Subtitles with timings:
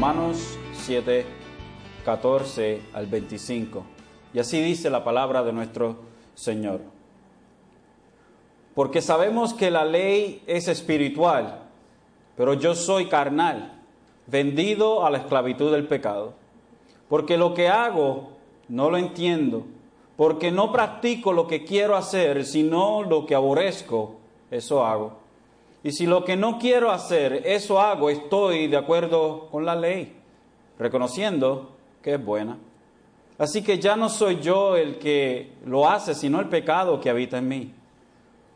[0.00, 1.26] Romanos 7,
[2.06, 3.84] 14 al 25.
[4.32, 5.96] Y así dice la palabra de nuestro
[6.34, 6.80] Señor.
[8.74, 11.64] Porque sabemos que la ley es espiritual,
[12.34, 13.82] pero yo soy carnal,
[14.26, 16.32] vendido a la esclavitud del pecado.
[17.10, 18.30] Porque lo que hago
[18.68, 19.66] no lo entiendo,
[20.16, 24.14] porque no practico lo que quiero hacer, sino lo que aborrezco,
[24.50, 25.19] eso hago.
[25.82, 30.12] Y si lo que no quiero hacer, eso hago, estoy de acuerdo con la ley,
[30.78, 31.70] reconociendo
[32.02, 32.58] que es buena.
[33.38, 37.38] Así que ya no soy yo el que lo hace, sino el pecado que habita
[37.38, 37.72] en mí.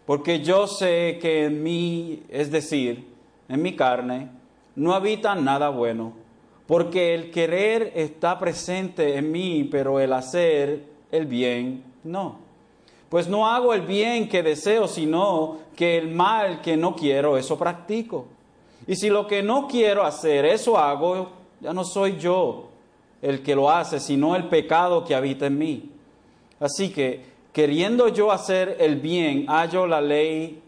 [0.04, 3.06] Porque yo sé que en mí, es decir,
[3.48, 4.28] en mi carne,
[4.76, 6.12] no habita nada bueno.
[6.66, 12.43] Porque el querer está presente en mí, pero el hacer el bien no.
[13.14, 17.56] Pues no hago el bien que deseo, sino que el mal que no quiero, eso
[17.56, 18.26] practico.
[18.88, 22.70] Y si lo que no quiero hacer, eso hago, ya no soy yo
[23.22, 25.90] el que lo hace, sino el pecado que habita en mí.
[26.58, 30.60] Así que, queriendo yo hacer el bien, hallo la ley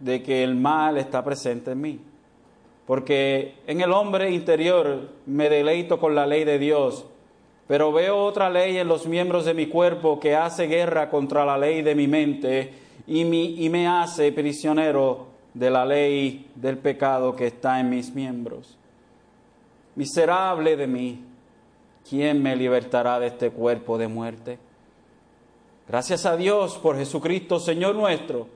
[0.00, 1.98] de que el mal está presente en mí.
[2.86, 7.06] Porque en el hombre interior me deleito con la ley de Dios
[7.70, 11.56] pero veo otra ley en los miembros de mi cuerpo que hace guerra contra la
[11.56, 12.74] ley de mi mente
[13.06, 13.20] y,
[13.64, 18.76] y me hace prisionero de la ley del pecado que está en mis miembros.
[19.94, 21.24] Miserable de mí,
[22.08, 24.58] ¿quién me libertará de este cuerpo de muerte?
[25.86, 28.48] Gracias a Dios por Jesucristo, Señor nuestro.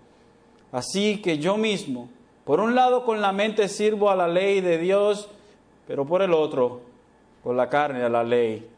[0.73, 2.09] Así que yo mismo,
[2.45, 5.29] por un lado con la mente sirvo a la ley de Dios,
[5.87, 6.81] pero por el otro,
[7.45, 8.74] con la carne a la ley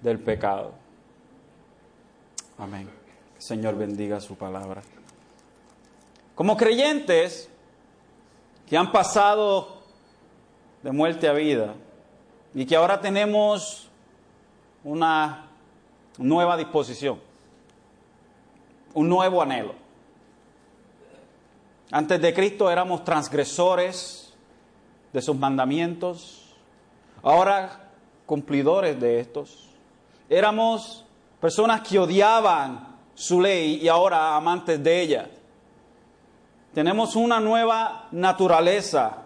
[0.00, 0.72] del pecado.
[2.58, 2.88] Amén.
[3.38, 4.82] Señor bendiga su palabra.
[6.34, 7.48] Como creyentes
[8.66, 9.82] que han pasado
[10.82, 11.74] de muerte a vida
[12.54, 13.88] y que ahora tenemos
[14.84, 15.48] una
[16.18, 17.20] nueva disposición,
[18.94, 19.74] un nuevo anhelo.
[21.90, 24.34] Antes de Cristo éramos transgresores
[25.12, 26.54] de sus mandamientos,
[27.22, 27.90] ahora
[28.26, 29.65] cumplidores de estos.
[30.28, 31.04] Éramos
[31.40, 35.30] personas que odiaban su ley y ahora amantes de ella.
[36.74, 39.22] Tenemos una nueva naturaleza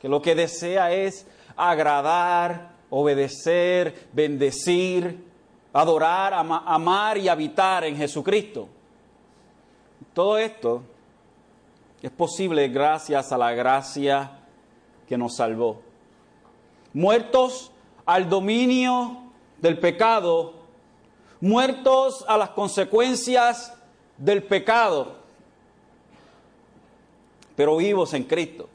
[0.00, 1.26] que lo que desea es
[1.56, 5.24] agradar, obedecer, bendecir,
[5.72, 8.68] adorar, amar y habitar en Jesucristo.
[10.12, 10.82] Todo esto
[12.02, 14.32] es posible gracias a la gracia
[15.08, 15.80] que nos salvó.
[16.92, 17.72] Muertos
[18.04, 19.25] al dominio
[19.60, 20.54] del pecado,
[21.40, 23.74] muertos a las consecuencias
[24.16, 25.16] del pecado,
[27.54, 28.68] pero vivos en Cristo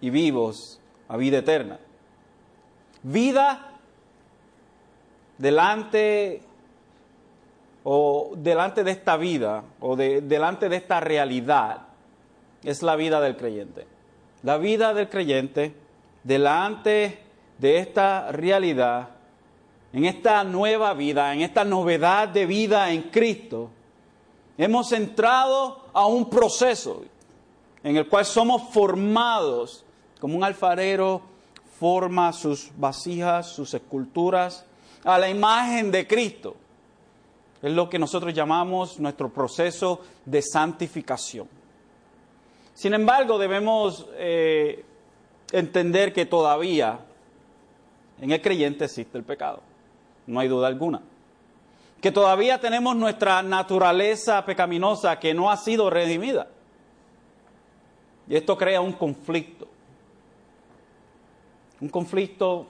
[0.00, 1.78] y vivos a vida eterna.
[3.02, 3.72] Vida
[5.38, 6.42] delante
[7.84, 11.88] o delante de esta vida o de, delante de esta realidad
[12.62, 13.86] es la vida del creyente.
[14.42, 15.74] La vida del creyente
[16.24, 17.18] delante
[17.58, 19.08] de esta realidad,
[19.92, 23.70] en esta nueva vida, en esta novedad de vida en Cristo,
[24.56, 27.04] hemos entrado a un proceso
[27.84, 29.84] en el cual somos formados
[30.20, 31.22] como un alfarero
[31.78, 34.64] forma sus vasijas, sus esculturas,
[35.04, 36.54] a la imagen de Cristo.
[37.60, 41.48] Es lo que nosotros llamamos nuestro proceso de santificación.
[42.74, 44.84] Sin embargo, debemos eh,
[45.50, 47.00] entender que todavía
[48.22, 49.62] en el creyente existe el pecado,
[50.28, 51.02] no hay duda alguna.
[52.00, 56.46] Que todavía tenemos nuestra naturaleza pecaminosa que no ha sido redimida.
[58.28, 59.66] Y esto crea un conflicto,
[61.80, 62.68] un conflicto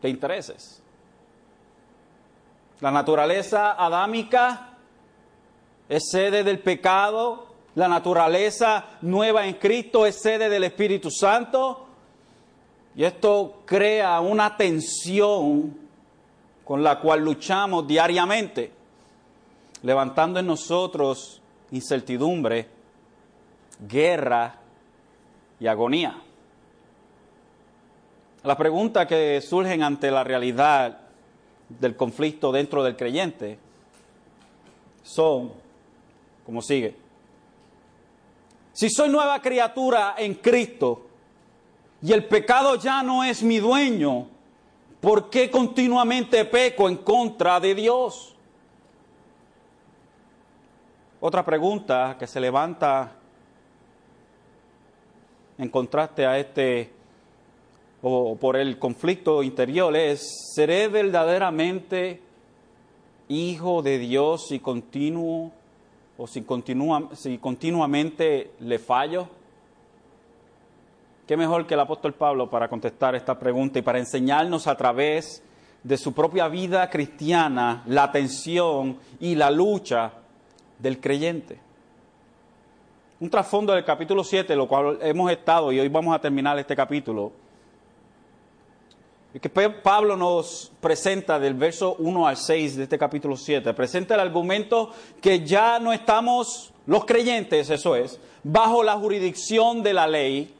[0.00, 0.82] de intereses.
[2.80, 4.78] La naturaleza adámica
[5.90, 11.85] es sede del pecado, la naturaleza nueva en Cristo es sede del Espíritu Santo,
[12.96, 15.76] y esto crea una tensión
[16.64, 18.72] con la cual luchamos diariamente,
[19.82, 22.66] levantando en nosotros incertidumbre,
[23.86, 24.54] guerra
[25.60, 26.22] y agonía.
[28.44, 30.98] La pregunta que surgen ante la realidad
[31.68, 33.58] del conflicto dentro del creyente
[35.02, 35.52] son,
[36.46, 36.96] como sigue,
[38.72, 41.05] si soy nueva criatura en Cristo,
[42.06, 44.28] y el pecado ya no es mi dueño,
[45.00, 48.32] ¿por qué continuamente peco en contra de Dios?
[51.18, 53.10] Otra pregunta que se levanta
[55.58, 56.92] en contraste a este
[58.02, 62.22] o por el conflicto interior es, ¿seré verdaderamente
[63.26, 65.50] hijo de Dios si continuo
[66.16, 69.28] o si, continúa, si continuamente le fallo?
[71.26, 75.42] ¿Qué mejor que el apóstol Pablo para contestar esta pregunta y para enseñarnos a través
[75.82, 80.12] de su propia vida cristiana la tensión y la lucha
[80.78, 81.58] del creyente?
[83.18, 86.76] Un trasfondo del capítulo 7, lo cual hemos estado y hoy vamos a terminar este
[86.76, 87.32] capítulo.
[89.32, 94.20] Que Pablo nos presenta del verso 1 al 6 de este capítulo 7, presenta el
[94.20, 100.55] argumento que ya no estamos, los creyentes, eso es, bajo la jurisdicción de la ley,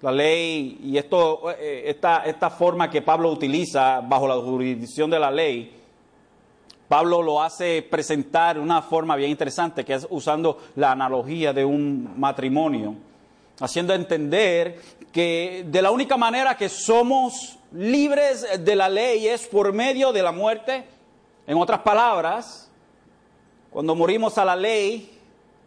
[0.00, 5.18] la ley y esto, eh, esta, esta forma que Pablo utiliza bajo la jurisdicción de
[5.18, 5.74] la ley,
[6.88, 12.18] Pablo lo hace presentar una forma bien interesante, que es usando la analogía de un
[12.18, 12.94] matrimonio,
[13.60, 14.80] haciendo entender
[15.12, 20.22] que de la única manera que somos libres de la ley es por medio de
[20.22, 20.84] la muerte.
[21.46, 22.70] En otras palabras,
[23.70, 25.18] cuando morimos a la ley,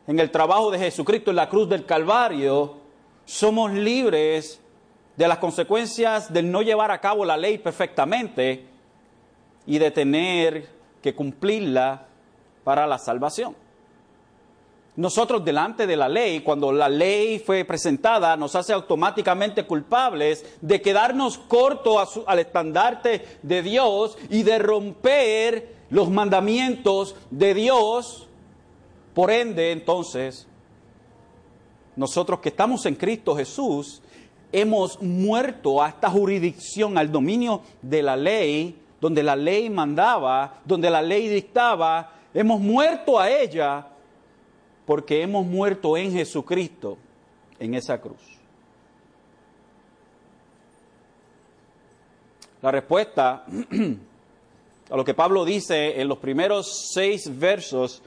[0.08, 2.81] en el trabajo de Jesucristo en la cruz del Calvario,
[3.26, 4.60] somos libres
[5.16, 8.66] de las consecuencias de no llevar a cabo la ley perfectamente
[9.66, 10.68] y de tener
[11.02, 12.08] que cumplirla
[12.64, 13.56] para la salvación.
[14.96, 20.82] Nosotros delante de la ley, cuando la ley fue presentada, nos hace automáticamente culpables de
[20.82, 28.28] quedarnos cortos al estandarte de Dios y de romper los mandamientos de Dios.
[29.14, 30.48] Por ende, entonces,
[32.02, 34.02] nosotros que estamos en Cristo Jesús,
[34.52, 40.90] hemos muerto a esta jurisdicción, al dominio de la ley, donde la ley mandaba, donde
[40.90, 43.88] la ley dictaba, hemos muerto a ella
[44.84, 46.98] porque hemos muerto en Jesucristo,
[47.60, 48.20] en esa cruz.
[52.64, 53.46] La respuesta
[54.90, 58.02] a lo que Pablo dice en los primeros seis versos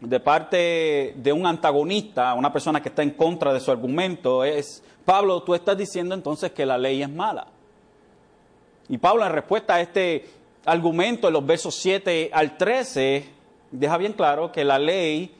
[0.00, 4.82] de parte de un antagonista, una persona que está en contra de su argumento, es,
[5.04, 7.46] Pablo, tú estás diciendo entonces que la ley es mala.
[8.88, 10.26] Y Pablo en respuesta a este
[10.66, 13.28] argumento en los versos 7 al 13
[13.70, 15.34] deja bien claro que la ley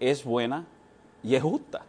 [0.00, 0.64] es buena
[1.22, 1.82] y es justa.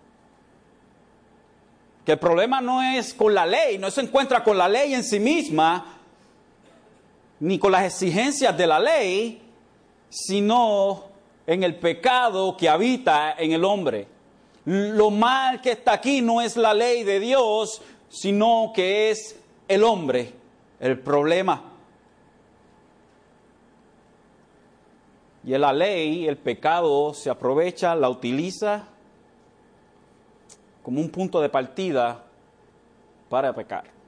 [2.06, 5.04] Que el problema no es con la ley, no se encuentra con la ley en
[5.04, 5.98] sí misma,
[7.40, 9.42] ni con las exigencias de la ley,
[10.10, 11.09] sino
[11.50, 14.06] en el pecado que habita en el hombre.
[14.66, 19.36] Lo mal que está aquí no es la ley de Dios, sino que es
[19.68, 20.32] el hombre
[20.80, 21.64] el problema.
[25.44, 28.88] Y la ley, el pecado se aprovecha, la utiliza
[30.84, 32.26] como un punto de partida
[33.28, 33.99] para pecar.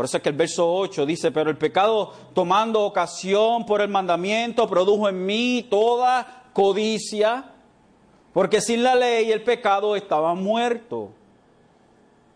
[0.00, 3.90] Por eso es que el verso 8 dice, pero el pecado tomando ocasión por el
[3.90, 7.52] mandamiento produjo en mí toda codicia,
[8.32, 11.10] porque sin la ley el pecado estaba muerto.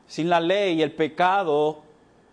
[0.07, 1.79] Sin la ley el pecado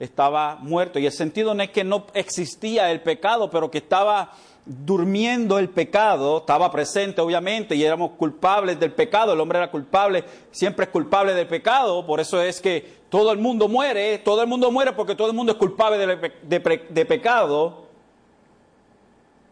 [0.02, 1.00] estaba muerto.
[1.00, 4.34] Y el sentido no es que no existía el pecado, pero que estaba
[4.66, 10.26] durmiendo el pecado, estaba presente obviamente y éramos culpables del pecado, el hombre era culpable,
[10.52, 14.48] siempre es culpable del pecado, por eso es que todo el mundo muere, todo el
[14.48, 17.88] mundo muere porque todo el mundo es culpable de, pecado,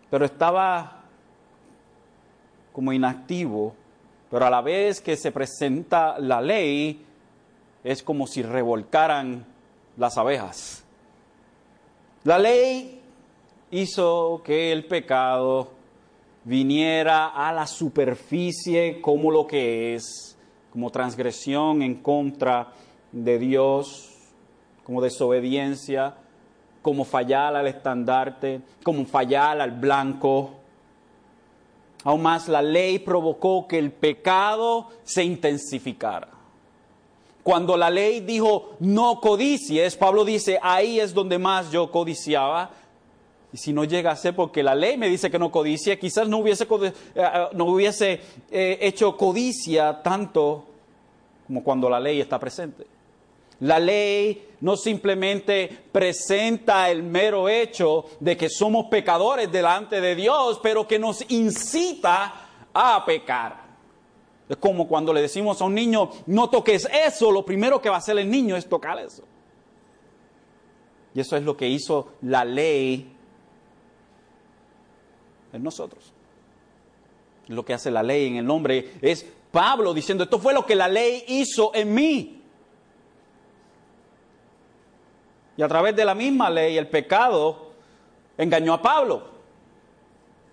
[0.09, 1.03] pero estaba
[2.71, 3.75] como inactivo,
[4.31, 7.05] pero a la vez que se presenta la ley,
[7.83, 9.45] es como si revolcaran
[9.97, 10.85] las abejas.
[12.23, 13.01] La ley
[13.71, 15.71] hizo que el pecado
[16.45, 20.37] viniera a la superficie como lo que es,
[20.71, 22.71] como transgresión en contra
[23.11, 24.09] de Dios,
[24.83, 26.15] como desobediencia,
[26.81, 30.51] como fallar al estandarte, como fallar al blanco.
[32.03, 36.29] Aún más, la ley provocó que el pecado se intensificara.
[37.43, 42.71] Cuando la ley dijo no codicies, Pablo dice, ahí es donde más yo codiciaba.
[43.51, 46.27] Y si no llega a ser porque la ley me dice que no codicia, quizás
[46.27, 50.65] no hubiese, eh, eh, no hubiese eh, hecho codicia tanto
[51.47, 52.85] como cuando la ley está presente.
[53.61, 60.59] La ley no simplemente presenta el mero hecho de que somos pecadores delante de Dios,
[60.61, 63.69] pero que nos incita a pecar.
[64.47, 67.95] Es como cuando le decimos a un niño, no toques eso, lo primero que va
[67.95, 69.23] a hacer el niño es tocar eso.
[71.13, 73.13] Y eso es lo que hizo la ley
[75.53, 76.13] en nosotros.
[77.47, 80.75] Lo que hace la ley en el hombre es Pablo diciendo, esto fue lo que
[80.75, 82.38] la ley hizo en mí.
[85.59, 87.73] Y a través de la misma ley el pecado
[88.37, 89.23] engañó a Pablo.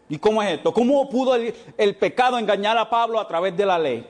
[0.08, 0.75] ¿Y cómo es esto?
[0.75, 4.04] ¿Cómo pudo el, pecado engañar a Pablo a través de la ley?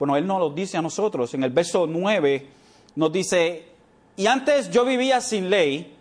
[0.00, 1.32] Bueno, él nos lo dice a nosotros.
[1.34, 2.44] En el verso 9
[2.96, 3.66] nos dice,
[4.16, 5.96] y antes yo vivía sin ley,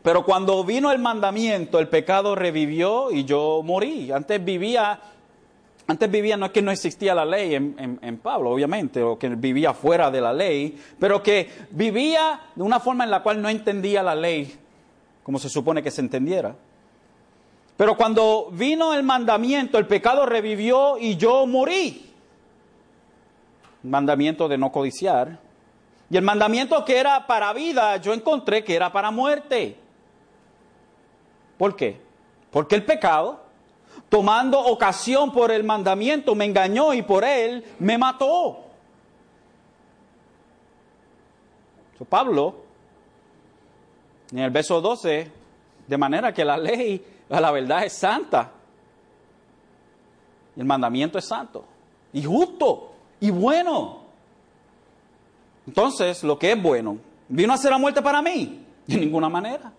[0.00, 4.12] pero cuando vino el mandamiento, el pecado revivió y yo morí.
[4.12, 5.00] Antes vivía,
[5.90, 9.74] antes vivía, no es que no existía la ley en, Pablo, obviamente, o que vivía
[9.74, 14.02] fuera de la ley, pero que vivía de una forma en la cual no entendía
[14.02, 14.56] la ley
[15.22, 16.54] como se supone que se entendiera.
[17.76, 22.12] Pero cuando vino el mandamiento, el pecado revivió y yo morí.
[23.82, 25.38] mandamiento de no codiciar.
[26.10, 29.76] Y el mandamiento que era para vida, yo encontré que era para muerte.
[31.56, 32.00] ¿Por qué?
[32.50, 33.40] Porque el pecado,
[34.10, 38.66] tomando ocasión por el mandamiento, me engañó y por él me mató.
[42.08, 42.54] Pablo,
[44.32, 45.30] en el verso 12,
[45.86, 48.50] de manera que la ley, la verdad es santa.
[50.56, 51.64] El mandamiento es santo
[52.12, 54.00] y justo y bueno.
[55.66, 56.98] Entonces, lo que es bueno,
[57.28, 58.64] ¿vino a ser la muerte para mí?
[58.86, 59.72] De ninguna manera.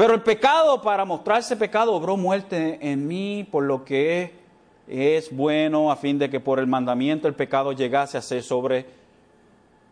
[0.00, 4.32] Pero el pecado, para mostrarse pecado, obró muerte en mí por lo que
[4.88, 8.86] es bueno, a fin de que por el mandamiento el pecado llegase a ser sobre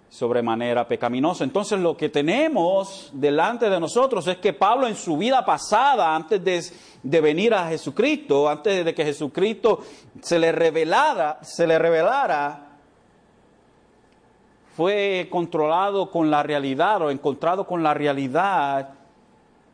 [0.08, 1.44] sobremanera pecaminoso.
[1.44, 6.42] Entonces lo que tenemos delante de nosotros es que Pablo en su vida pasada, antes
[7.02, 9.80] de, venir a Jesucristo, antes de que Jesucristo
[10.22, 12.78] se le revelara, se le revelara,
[14.74, 18.94] fue controlado con la realidad o encontrado con la realidad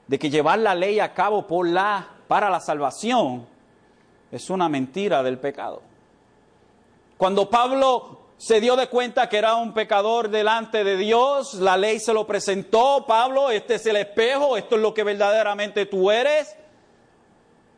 [0.07, 3.47] de que llevar la ley a cabo por la, para la salvación
[4.31, 5.83] es una mentira del pecado.
[7.17, 12.01] Cuando Pablo se dio de cuenta que era un pecador delante de Dios, la ley
[12.01, 16.57] se lo presentó, Pablo, este es el espejo, esto es lo que verdaderamente tú eres.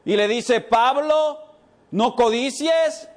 [0.05, 1.39] Y le dice, Pablo,
[1.91, 3.09] no codicies,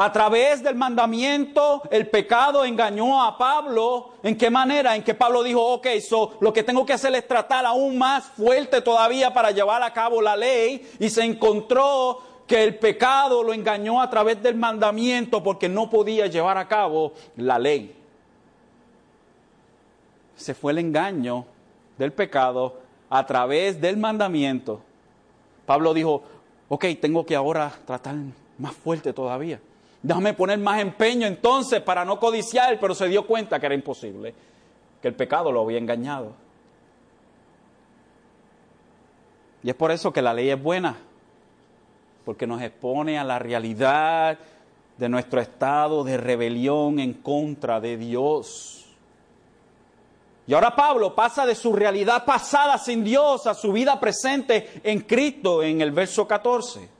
[0.00, 4.10] a través del mandamiento, el pecado engañó a Pablo.
[4.22, 4.94] ¿En qué manera?
[4.94, 8.26] En que Pablo dijo, ok, so, lo que tengo que hacer es tratar aún más
[8.26, 10.88] fuerte todavía para llevar a cabo la ley.
[11.00, 16.28] Y se encontró que el pecado lo engañó a través del mandamiento porque no podía
[16.28, 17.92] llevar a cabo la ley.
[20.36, 21.44] Se fue el engaño
[21.98, 22.78] del pecado
[23.10, 24.80] a través del mandamiento.
[25.66, 26.22] Pablo dijo,
[26.68, 28.14] ok, tengo que ahora tratar
[28.58, 29.58] más fuerte todavía.
[30.02, 34.32] Déjame poner más empeño entonces para no codiciar, pero se dio cuenta que era imposible,
[35.02, 36.32] que el pecado lo había engañado.
[39.62, 40.96] Y es por eso que la ley es buena,
[42.24, 44.38] porque nos expone a la realidad
[44.96, 48.86] de nuestro estado de rebelión en contra de Dios.
[50.46, 55.00] Y ahora Pablo pasa de su realidad pasada sin Dios a su vida presente en
[55.00, 56.97] Cristo en el verso 14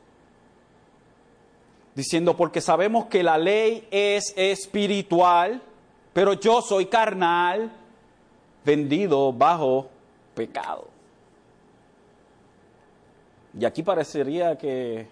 [1.99, 5.61] diciendo, porque sabemos que la ley es espiritual,
[6.13, 7.73] pero yo soy carnal,
[8.65, 9.89] vendido bajo
[10.33, 10.87] pecado.
[13.59, 15.09] Y aquí parecería que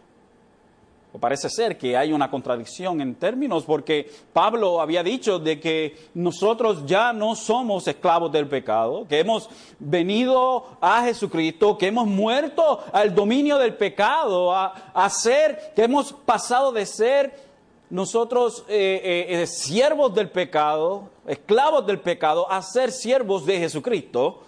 [1.18, 6.84] parece ser que hay una contradicción en términos porque Pablo había dicho de que nosotros
[6.84, 13.14] ya no somos esclavos del pecado, que hemos venido a Jesucristo, que hemos muerto al
[13.14, 17.46] dominio del pecado, a, ser, que hemos pasado de ser
[17.88, 24.42] nosotros eh, eh, eh, siervos del pecado, esclavos del pecado, a ser siervos de Jesucristo.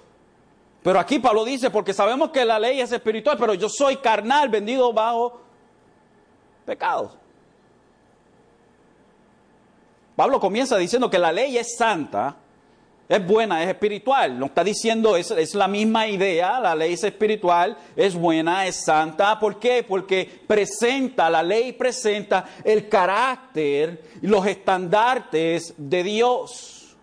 [0.82, 4.48] Pero aquí Pablo dice, porque sabemos que la ley es espiritual, pero yo soy carnal,
[4.48, 5.47] vendido bajo
[6.68, 7.16] pecados.
[10.14, 12.36] Pablo comienza diciendo que la ley es santa,
[13.08, 14.38] es buena, es espiritual.
[14.38, 18.84] No está diciendo, es, es, la misma idea, la ley es espiritual, es buena, es
[18.84, 19.38] santa.
[19.40, 19.82] ¿Por qué?
[19.88, 26.96] Porque presenta, la ley presenta el carácter y los estandartes de Dios.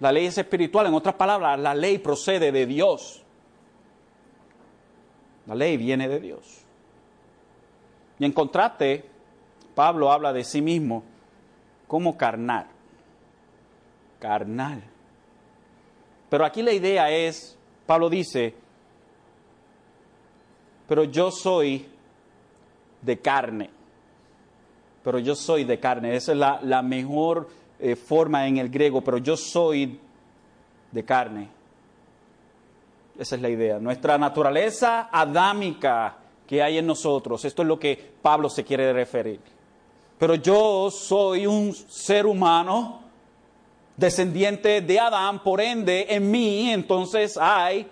[0.00, 3.22] La ley es espiritual, en otras palabras, la ley procede de Dios.
[5.46, 6.63] La ley viene de Dios.
[8.18, 9.04] Y en contraste,
[9.74, 11.02] Pablo habla de sí mismo
[11.86, 12.66] como carnal.
[14.18, 14.82] Carnal.
[16.28, 18.54] Pero aquí la idea es, Pablo dice,
[20.88, 21.86] pero yo soy
[23.02, 23.70] de carne.
[25.02, 26.16] Pero yo soy de carne.
[26.16, 30.00] Esa es la, mejor eh, forma en el griego, pero yo soy
[30.90, 31.48] de carne.
[33.18, 33.78] Esa es la idea.
[33.78, 37.44] Nuestra naturaleza adámica que hay en nosotros.
[37.44, 39.40] Esto es lo que Pablo se quiere referir.
[40.18, 43.00] Pero yo soy un ser humano
[43.96, 47.88] descendiente de Adán, por ende en mí entonces hay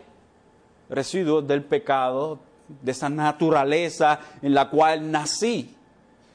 [0.89, 5.77] residuos del pecado, de esa naturaleza en la cual nací.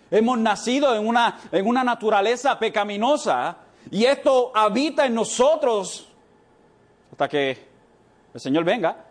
[0.10, 3.58] Hemos nacido en una, en una naturaleza pecaminosa
[3.92, 6.08] y esto habita en nosotros
[7.12, 7.58] hasta que
[8.34, 9.06] el Señor venga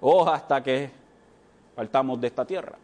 [0.00, 0.90] o hasta que
[1.78, 2.76] partamos de esta tierra.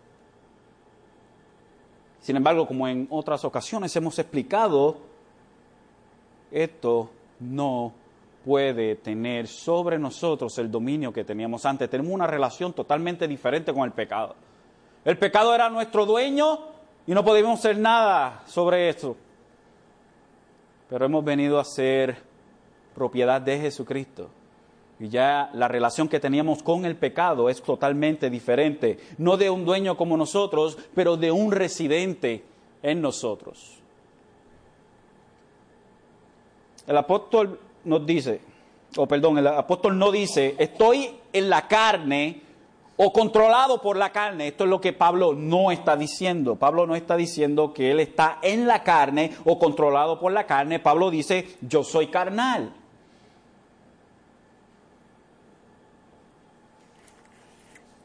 [2.20, 4.98] Sin embargo, como en otras ocasiones hemos explicado,
[6.52, 7.10] esto
[7.40, 7.92] no
[8.44, 11.90] puede tener sobre nosotros el dominio que teníamos antes.
[11.90, 14.36] Tenemos una relación totalmente diferente con el pecado.
[15.04, 16.60] El pecado era nuestro dueño
[17.04, 19.16] y no podíamos hacer nada sobre esto.
[20.88, 22.16] Pero hemos venido a ser
[22.94, 24.30] propiedad de Jesucristo.
[25.00, 28.98] Y ya la relación que teníamos con el pecado es totalmente diferente.
[29.18, 32.44] No de un dueño como nosotros, pero de un residente
[32.82, 33.80] en nosotros.
[36.86, 38.40] El apóstol nos dice,
[38.96, 42.42] o perdón, el apóstol no dice, estoy en la carne
[42.96, 44.48] o controlado por la carne.
[44.48, 46.56] Esto es lo que Pablo no está diciendo.
[46.56, 50.78] Pablo no está diciendo que él está en la carne o controlado por la carne.
[50.78, 52.72] Pablo dice, yo soy carnal.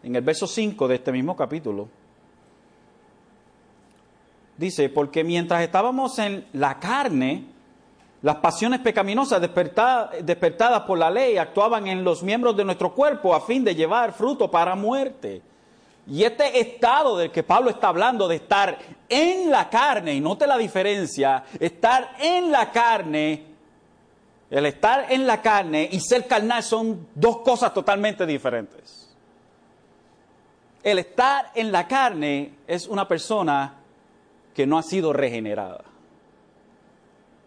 [0.10, 1.88] En el verso 5 de este mismo capítulo,
[4.58, 7.46] dice, porque mientras estábamos en la carne,
[8.24, 13.42] las pasiones pecaminosas despertadas, por la ley actuaban en los miembros de nuestro cuerpo a
[13.42, 15.44] fin de llevar fruto para muerte.
[16.08, 20.48] Y este estado del que Pablo está hablando, de estar en la carne, y note
[20.48, 23.46] la diferencia, estar en la carne,
[24.50, 28.99] el estar en la carne y ser carnal son dos cosas totalmente diferentes.
[30.84, 33.76] El estar en la carne es una persona
[34.54, 35.84] que no ha sido regenerada.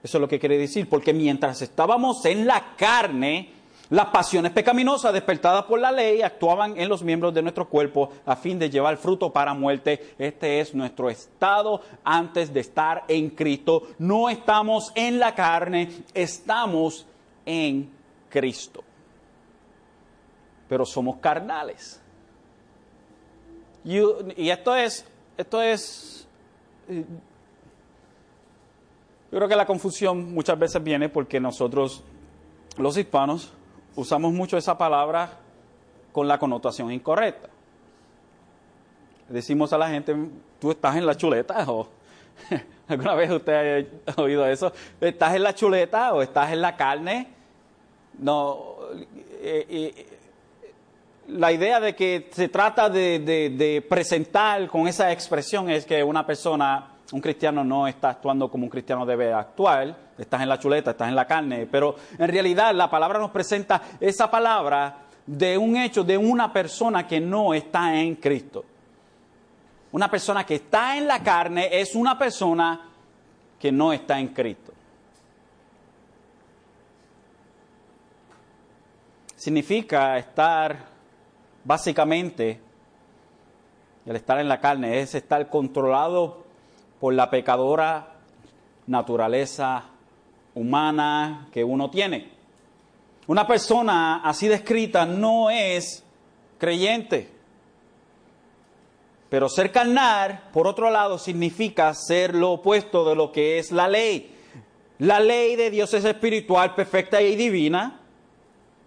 [0.03, 3.51] Eso es lo que quiere decir, porque mientras estábamos en la carne,
[3.91, 8.35] las pasiones pecaminosas despertadas por la ley actuaban en los miembros de nuestro cuerpo a
[8.35, 10.15] fin de llevar fruto para muerte.
[10.19, 13.89] Este es nuestro estado antes de estar en Cristo.
[13.99, 17.07] No estamos en la carne, estamos
[17.47, 17.91] en
[18.29, 18.83] Cristo.
[20.69, 22.02] Pero somos carnales.
[23.85, 25.05] Y, esto es,
[25.37, 26.27] esto es
[26.89, 27.05] eh,
[29.33, 32.05] yo creo que la confusión muchas veces viene porque nosotros,
[32.77, 33.51] los hispanos,
[33.97, 35.39] usamos mucho esa palabra
[36.13, 37.49] con la connotación incorrecta.
[39.31, 40.15] Decimos a la gente,
[40.61, 41.89] tú estás en la chuleta o
[42.89, 47.29] alguna vez usted ha oído eso, estás en la chuleta o estás en la carne.
[48.19, 48.77] No,
[49.41, 50.12] eh, eh,
[51.33, 56.93] la idea de que se trata de presentar con esa expresión es que una persona
[57.13, 61.09] un cristiano no está actuando como un cristiano debe actuar, estás en la chuleta, estás
[61.09, 66.03] en la carne, pero en realidad la palabra nos presenta esa palabra de un hecho
[66.03, 68.65] de una persona que no está en Cristo.
[69.93, 72.89] Una persona que está en la carne es una persona
[73.61, 74.73] que no está en Cristo.
[79.37, 80.92] Significa estar
[81.65, 82.61] básicamente,
[84.07, 86.45] el estar en la carne es estar controlado
[87.01, 88.15] por la pecadora
[88.87, 89.85] naturaleza
[90.55, 92.31] humana que uno tiene.
[93.27, 96.03] Una persona así descrita no es
[96.59, 97.31] creyente.
[99.29, 103.89] Pero ser carnal, por otro lado, significa ser lo opuesto de lo que es la
[103.89, 104.31] ley.
[104.99, 108.01] La ley de Dios es espiritual, perfecta y divina.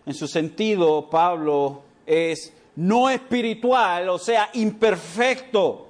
[0.06, 5.90] En su sentido, Pablo es no espiritual, o sea, imperfecto.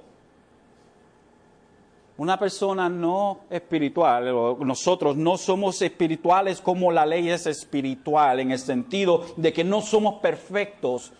[2.18, 8.58] Una persona no espiritual, nosotros no somos espirituales como la ley es espiritual, en el
[8.58, 11.12] sentido de que no somos perfectos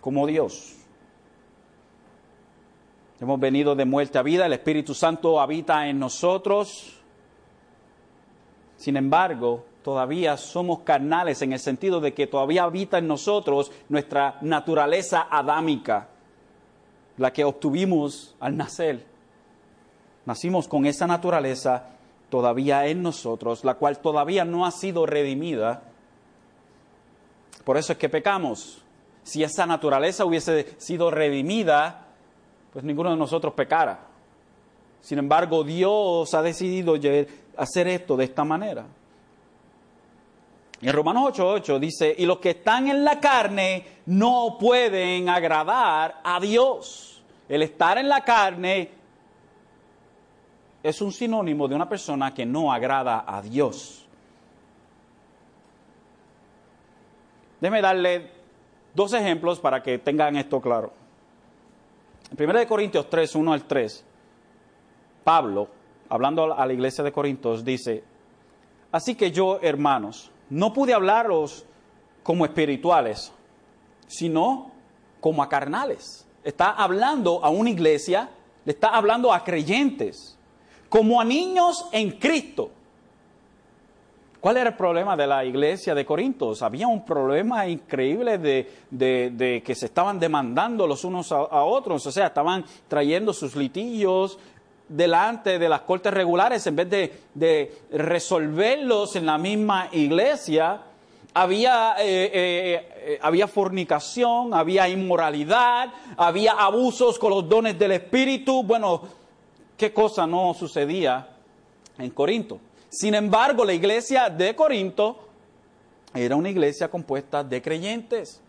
[0.00, 0.76] como Dios.
[3.20, 7.00] Hemos venido de muerte a vida, el Espíritu Santo habita en nosotros.
[8.76, 14.38] Sin embargo, todavía somos carnales en el sentido de que todavía habita en nosotros nuestra
[14.42, 16.08] naturaleza adámica,
[17.16, 19.06] la que obtuvimos al nacer.
[20.26, 21.88] Nacimos con esa naturaleza
[22.28, 25.82] todavía en nosotros, la cual todavía no ha sido redimida.
[27.64, 28.82] Por eso es que pecamos.
[29.22, 32.06] Si esa naturaleza hubiese sido redimida,
[32.72, 34.06] pues ninguno de nosotros pecara.
[35.00, 36.94] Sin embargo, Dios ha decidido
[37.56, 38.86] hacer esto de esta manera.
[40.82, 46.40] En Romanos 8:8 dice, y los que están en la carne no pueden agradar a
[46.40, 47.22] Dios.
[47.48, 48.90] El estar en la carne
[50.82, 54.06] es un sinónimo de una persona que no agrada a Dios.
[57.60, 58.30] Déjeme darle
[58.94, 60.92] dos ejemplos para que tengan esto claro.
[62.34, 64.04] En 1 Corintios 3, 1 al 3,
[65.24, 65.68] Pablo,
[66.08, 68.02] hablando a la iglesia de Corintios, dice,
[68.92, 71.64] así que yo, hermanos, no pude hablaros
[72.22, 73.32] como espirituales,
[74.06, 74.72] sino
[75.20, 76.26] como a carnales.
[76.44, 78.30] Está hablando a una iglesia,
[78.64, 80.36] le está hablando a creyentes,
[80.88, 82.70] como a niños en Cristo.
[84.40, 86.62] ¿Cuál era el problema de la iglesia de Corintios?
[86.62, 92.28] Había un problema increíble de, que se estaban demandando los unos a, otros, o sea,
[92.28, 94.38] estaban trayendo sus litigios
[94.90, 96.90] delante de las cortes regulares en vez
[97.34, 100.82] de, resolverlos en la misma iglesia.
[101.32, 108.64] Había, eh, eh, eh, había fornicación, había inmoralidad, había abusos con los dones del Espíritu.
[108.64, 109.02] Bueno,
[109.76, 111.28] ¿qué cosa no sucedía
[111.98, 112.58] en Corinto?
[112.88, 115.28] Sin embargo, la iglesia de Corinto
[116.12, 118.40] era una iglesia compuesta de creyentes,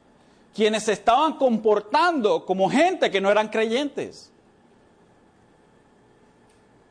[0.56, 4.32] quienes se estaban comportando como gente que no eran creyentes.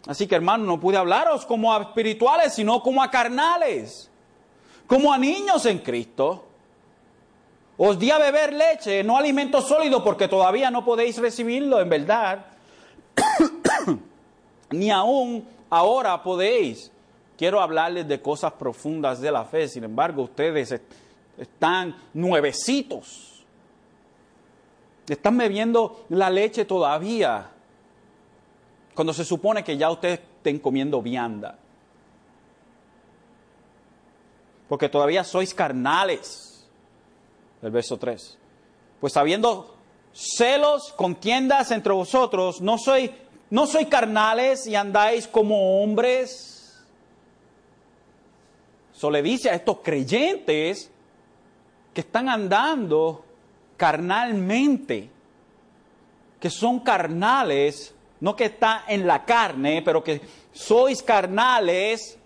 [0.06, 4.10] Así que hermano, no pude hablaros como a espirituales, sino como a carnales,
[4.86, 6.44] como a niños en Cristo.
[7.76, 12.46] Os di a beber leche, no alimento sólido, porque todavía no podéis recibirlo en verdad,
[14.70, 16.90] ni aún ahora podéis.
[17.38, 20.78] Quiero hablarles de cosas profundas de la fe, sin embargo ustedes
[21.38, 23.42] están nuevecitos,
[25.08, 27.50] están bebiendo la leche todavía,
[28.94, 31.58] cuando se supone que ya ustedes estén comiendo vianda,
[34.68, 36.68] porque todavía sois carnales,
[37.62, 38.38] el verso 3,
[39.00, 39.74] pues habiendo
[40.12, 43.12] celos, contiendas entre vosotros, no soy,
[43.50, 46.50] no soy carnales y andáis como hombres,
[49.00, 50.90] So le dice a estos creyentes
[51.94, 53.24] que están andando
[53.78, 55.08] carnalmente,
[56.38, 60.20] que son carnales, no que está en la carne, pero que
[60.52, 62.18] sois carnales.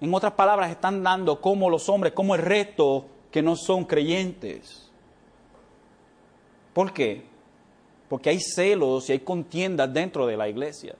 [0.00, 4.90] En otras palabras, están dando como los hombres, como el resto que no son creyentes.
[6.72, 7.24] ¿Por qué?
[8.08, 10.94] Porque hay celos y hay contiendas dentro de la iglesia.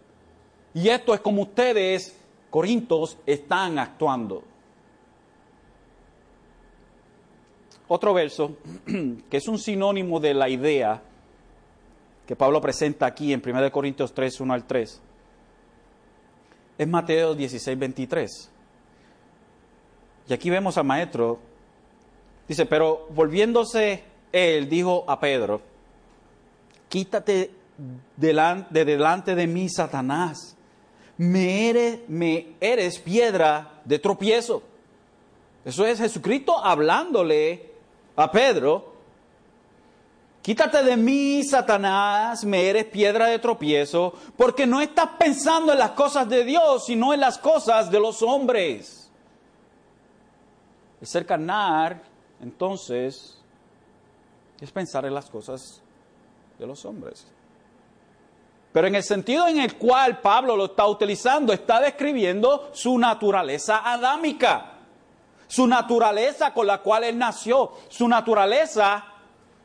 [0.74, 2.16] Y esto es como ustedes,
[2.50, 4.42] Corintos, están actuando.
[7.86, 8.56] Otro verso,
[9.30, 11.02] que es un sinónimo de la idea
[12.28, 15.00] que Pablo presenta aquí en 1 Corintios 3, 1 al 3,
[16.76, 18.50] es Mateo 16, 23.
[20.28, 21.38] Y aquí vemos al maestro,
[22.46, 25.62] dice, pero volviéndose él, dijo a Pedro,
[26.90, 27.50] quítate
[28.14, 30.54] de delante de mí, Satanás,
[31.16, 34.62] me eres, me eres piedra de tropiezo.
[35.64, 37.72] Eso es Jesucristo hablándole
[38.16, 38.97] a Pedro,
[40.48, 45.90] quítate de mí, Satanás, me eres piedra de tropiezo, porque no estás pensando en las
[45.90, 49.10] cosas de Dios, sino en las cosas de los hombres.
[51.02, 52.00] El ser carnal,
[52.40, 53.38] entonces,
[54.58, 55.82] es pensar en las cosas
[56.58, 57.26] de los hombres.
[58.72, 63.82] Pero en el sentido en el cual Pablo lo está utilizando, está describiendo su naturaleza
[63.84, 64.78] adámica
[65.48, 69.07] su naturaleza con la cual Él nació, su naturaleza,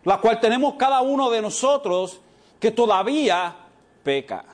[0.06, 2.20] la cual tenemos cada uno de nosotros,
[2.60, 3.56] que todavía
[4.04, 4.46] peca.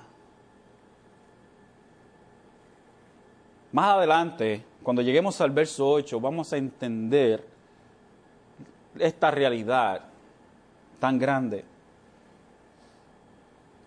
[3.71, 7.47] Más adelante, cuando lleguemos al verso 8, vamos a entender
[8.97, 10.01] esta realidad
[10.99, 11.63] tan grande.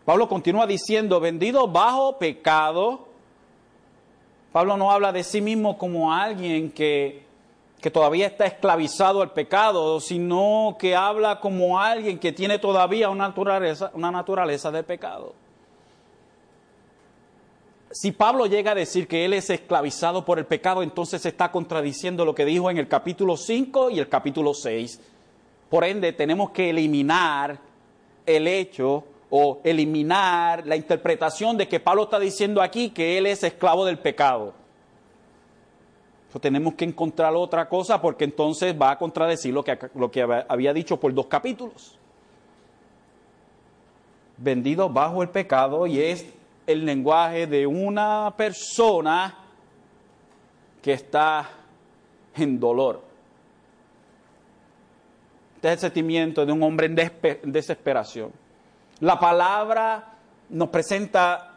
[0.04, 3.06] Pablo continúa diciendo, vendido bajo pecado.
[4.52, 7.24] Pablo no habla de sí mismo como alguien que
[7.82, 13.26] que todavía está esclavizado al pecado, sino que habla como alguien que tiene todavía una
[13.26, 15.34] naturaleza, una naturaleza de pecado.
[17.90, 22.24] Si Pablo llega a decir que él es esclavizado por el pecado, entonces está contradiciendo
[22.24, 25.00] lo que dijo en el capítulo 5 y el capítulo 6.
[25.68, 27.58] Por ende, tenemos que eliminar
[28.24, 33.42] el hecho o eliminar la interpretación de que Pablo está diciendo aquí que él es
[33.42, 34.61] esclavo del pecado
[36.40, 40.72] tenemos que encontrar otra cosa porque entonces va a contradecir lo que, lo que había
[40.72, 41.98] dicho por dos capítulos.
[44.38, 46.26] Vendido bajo el pecado y es
[46.66, 49.38] el lenguaje de una persona
[50.80, 51.48] que está
[52.34, 53.02] en dolor.
[55.56, 58.32] Este es el sentimiento de un hombre en desesperación.
[59.00, 60.14] La palabra
[60.48, 61.54] nos presenta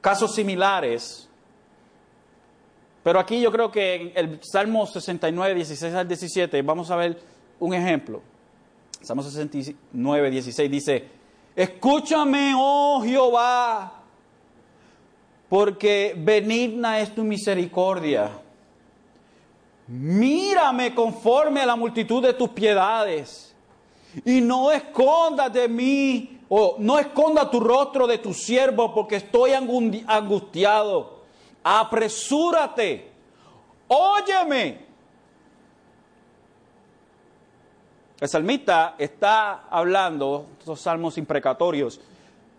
[0.00, 1.28] casos similares
[3.04, 7.20] pero aquí yo creo que en el Salmo 69, 16 al 17, vamos a ver
[7.60, 8.22] un ejemplo.
[9.02, 11.04] Salmo 69, 16 dice,
[11.54, 14.00] escúchame, oh Jehová,
[15.50, 18.30] porque benigna es tu misericordia.
[19.86, 23.54] Mírame conforme a la multitud de tus piedades
[24.24, 29.52] y no escondas de mí o no esconda tu rostro de tu siervo porque estoy
[29.52, 31.13] angustiado.
[31.64, 33.10] Apresúrate,
[33.88, 34.84] óyeme.
[38.20, 42.00] El salmista está hablando, estos salmos imprecatorios,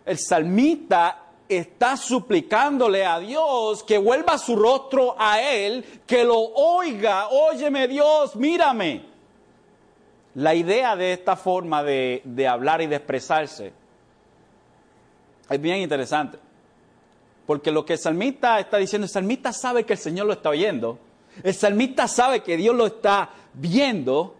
[0.05, 7.29] el salmista está suplicándole a Dios que vuelva su rostro a él, que lo oiga,
[7.29, 9.05] óyeme Dios, mírame.
[10.35, 13.71] La idea de esta forma de, de hablar y de expresarse
[15.49, 16.39] es bien interesante,
[17.45, 20.49] porque lo que el salmista está diciendo, el salmista sabe que el Señor lo está
[20.49, 20.97] oyendo,
[21.43, 24.35] el salmista sabe que Dios lo está viendo,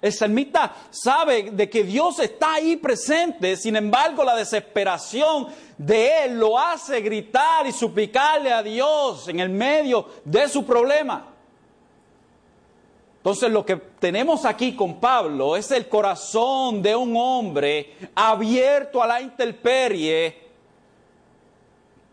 [0.00, 6.38] el salmista sabe de que Dios está ahí presente, sin embargo la desesperación de él
[6.38, 11.34] lo hace gritar y suplicarle a Dios en el medio de su problema.
[13.16, 19.06] Entonces lo que tenemos aquí con Pablo es el corazón de un hombre abierto a
[19.06, 20.47] la intemperie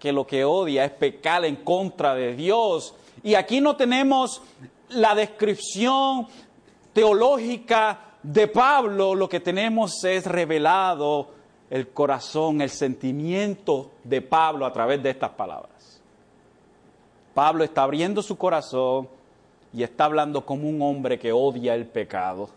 [0.06, 2.94] que lo que odia es pecar en contra de Dios.
[3.24, 4.40] Y aquí no tenemos
[4.90, 6.28] la descripción
[6.94, 11.30] teológica de Pablo, lo que tenemos es revelado
[11.72, 16.00] el corazón, el sentimiento de Pablo a través de estas palabras.
[17.34, 19.10] Pablo está abriendo su corazón
[19.74, 22.50] y está hablando como un hombre que odia el pecado.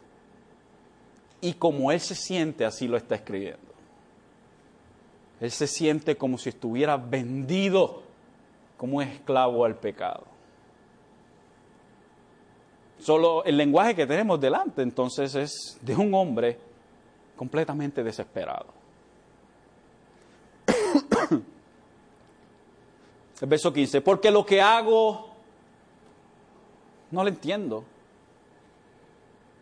[1.41, 3.68] Y como él se siente, así lo está escribiendo.
[5.41, 8.03] Él se siente como si estuviera vendido
[8.77, 10.25] como esclavo al pecado.
[12.99, 16.59] Solo el lenguaje que tenemos delante entonces es de un hombre
[17.37, 18.67] completamente desesperado.
[23.41, 25.29] El verso 15, porque lo que hago
[27.11, 27.85] no lo entiendo.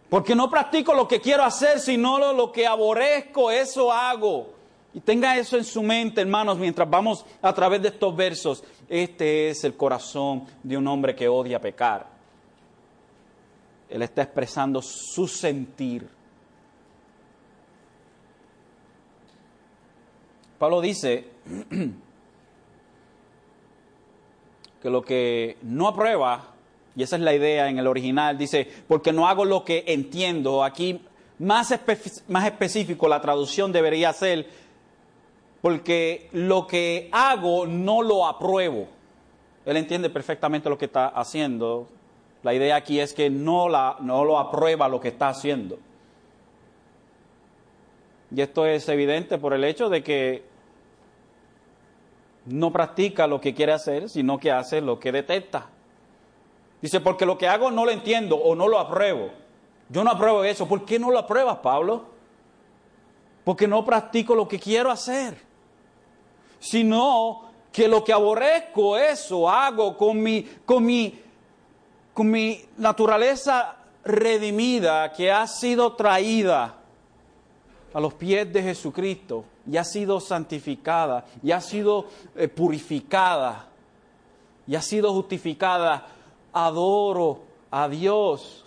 [0.09, 4.56] Porque no practico lo que quiero hacer, sino lo, que aborrezco, eso hago.
[4.97, 8.65] Y tenga eso en su mente, hermanos, mientras vamos a través de estos versos.
[8.89, 12.07] Este es el corazón de un hombre que odia pecar.
[13.91, 16.09] Él está expresando su sentir.
[20.59, 21.29] Pablo dice
[24.81, 26.55] que lo que no aprueba,
[26.97, 30.65] y esa es la idea en el original, dice, porque no hago lo que entiendo.
[30.65, 31.03] Aquí
[31.39, 31.79] más,
[32.29, 34.49] más específico la traducción debería ser,
[35.61, 38.89] porque lo que hago no lo apruebo.
[39.65, 41.89] Él entiende perfectamente lo que está haciendo,
[42.43, 45.79] la idea aquí es que no, la, no lo aprueba lo que está haciendo.
[48.31, 50.45] Y esto es evidente por el hecho de que
[52.45, 55.67] no practica lo que quiere hacer, sino que hace lo que detesta.
[56.81, 59.31] Dice, porque lo que hago no lo entiendo o no lo apruebo.
[59.89, 60.69] Yo no apruebo eso.
[60.69, 62.16] ¿Por qué no lo apruebas, Pablo?
[63.47, 65.41] Porque no practico lo que quiero hacer.
[66.59, 71.23] Sino que lo que aborrezco, eso hago con mi, con mi
[72.17, 76.77] con mi naturaleza redimida que ha sido traída
[77.93, 83.67] a los pies de Jesucristo y ha sido santificada y ha sido eh, purificada
[84.67, 86.07] y ha sido justificada,
[86.55, 88.65] adoro a Dios.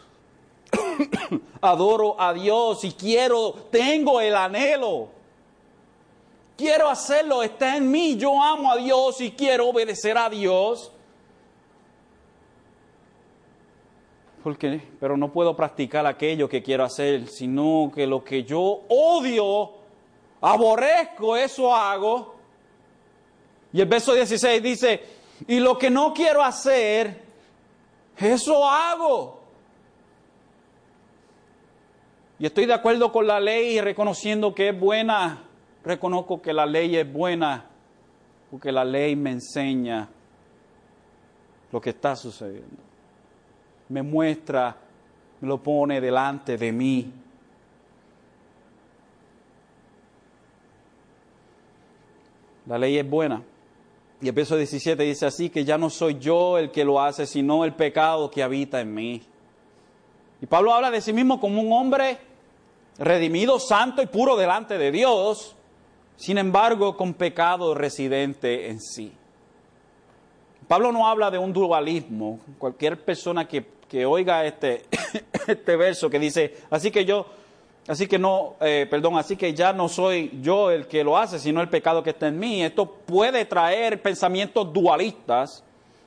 [1.61, 5.09] adoro a Dios y quiero, tengo el anhelo.
[6.57, 8.17] Quiero hacerlo, está en mí.
[8.17, 10.91] Yo amo a Dios y quiero obedecer a Dios.
[14.43, 19.71] porque, pero no puedo practicar aquello que quiero hacer, sino que lo que yo odio,
[20.41, 22.35] aborrezco, eso hago.
[23.73, 25.03] Y el verso 16 dice,
[25.47, 27.21] y lo que no quiero hacer,
[28.17, 29.38] eso hago.
[32.39, 35.43] Y estoy de acuerdo con la ley reconociendo que es buena.
[35.83, 37.65] Reconozco que la ley es buena
[38.49, 40.09] porque la ley me enseña
[41.71, 42.89] lo que está sucediendo
[43.89, 44.77] me muestra,
[45.41, 47.11] me lo pone delante de mí.
[52.67, 53.41] La ley es buena.
[54.21, 57.25] Y el verso 17 dice así, que ya no soy yo el que lo hace,
[57.25, 59.23] sino el pecado que habita en mí.
[60.41, 62.17] Y Pablo habla de sí mismo como un hombre
[62.99, 65.55] redimido, santo y puro delante de Dios,
[66.17, 69.11] sin embargo con pecado residente en sí.
[70.67, 72.39] Pablo no habla de un dualismo.
[72.59, 74.85] Cualquier persona que que oiga este,
[75.47, 77.25] este verso que dice, así que yo,
[77.87, 81.39] así que no, eh, perdón, así que ya no soy yo el que lo hace,
[81.39, 82.63] sino el pecado que está en mí.
[82.63, 85.63] Esto puede traer pensamientos dualistas.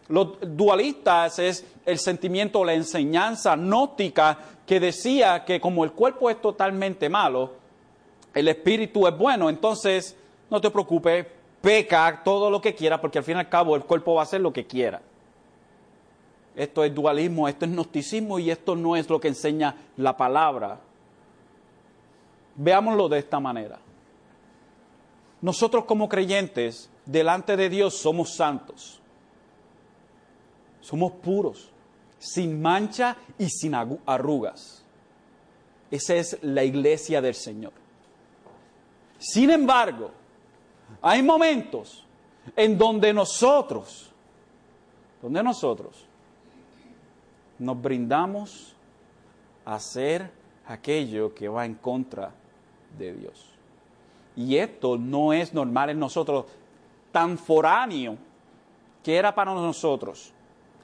[0.09, 6.41] Los dualistas es el sentimiento la enseñanza gnóstica que decía que como el cuerpo es
[6.41, 7.53] totalmente malo,
[8.35, 10.17] el espíritu es bueno, entonces
[10.51, 11.27] no te preocupes,
[11.61, 14.25] peca todo lo que quiera, porque al fin y al cabo el cuerpo va a
[14.25, 15.01] hacer lo que quiera.
[16.55, 20.81] Esto es dualismo, esto es gnosticismo y esto no es lo que enseña la palabra.
[22.57, 23.79] Veámoslo de esta manera.
[25.41, 29.01] Nosotros como creyentes, delante de Dios, somos santos.
[30.81, 31.71] Somos puros,
[32.23, 34.85] sin mancha y sin arrugas.
[35.91, 37.73] Esa es la iglesia del Señor.
[39.19, 40.13] Sin embargo,
[41.01, 42.07] hay momentos
[42.55, 44.11] en donde nosotros,
[45.21, 46.07] donde nosotros
[47.59, 48.77] nos brindamos
[49.65, 50.31] a hacer
[50.67, 52.33] aquello que va en contra
[52.97, 53.49] de Dios.
[54.37, 56.47] Y esto no es normal en nosotros,
[57.11, 58.17] tan foráneo
[59.03, 60.33] que era para nosotros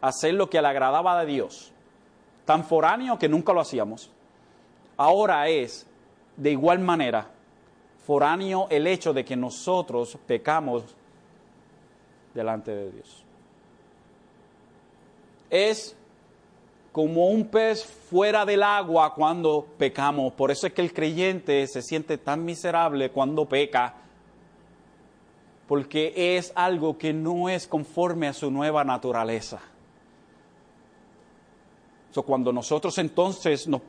[0.00, 1.72] hacer lo que le agradaba a Dios,
[2.44, 4.10] tan foráneo que nunca lo hacíamos.
[4.96, 5.86] Ahora es,
[6.36, 7.30] de igual manera,
[8.04, 10.96] foráneo el hecho de que nosotros pecamos
[12.34, 13.24] delante de Dios.
[15.50, 15.96] Es
[16.92, 20.32] como un pez fuera del agua cuando pecamos.
[20.32, 23.94] Por eso es que el creyente se siente tan miserable cuando peca,
[25.68, 29.60] porque es algo que no es conforme a su nueva naturaleza.
[32.24, 33.80] Cuando nosotros entonces eh,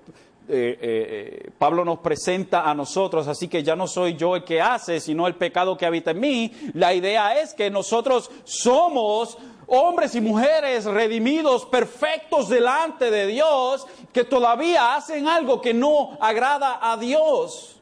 [0.51, 4.62] eh, eh, Pablo nos presenta a nosotros, así que ya no soy yo el que
[4.62, 6.51] hace, sino el pecado que habita en mí.
[6.73, 14.23] La idea es que nosotros somos hombres y mujeres redimidos, perfectos delante de Dios, que
[14.23, 17.79] todavía hacen algo que no agrada a Dios.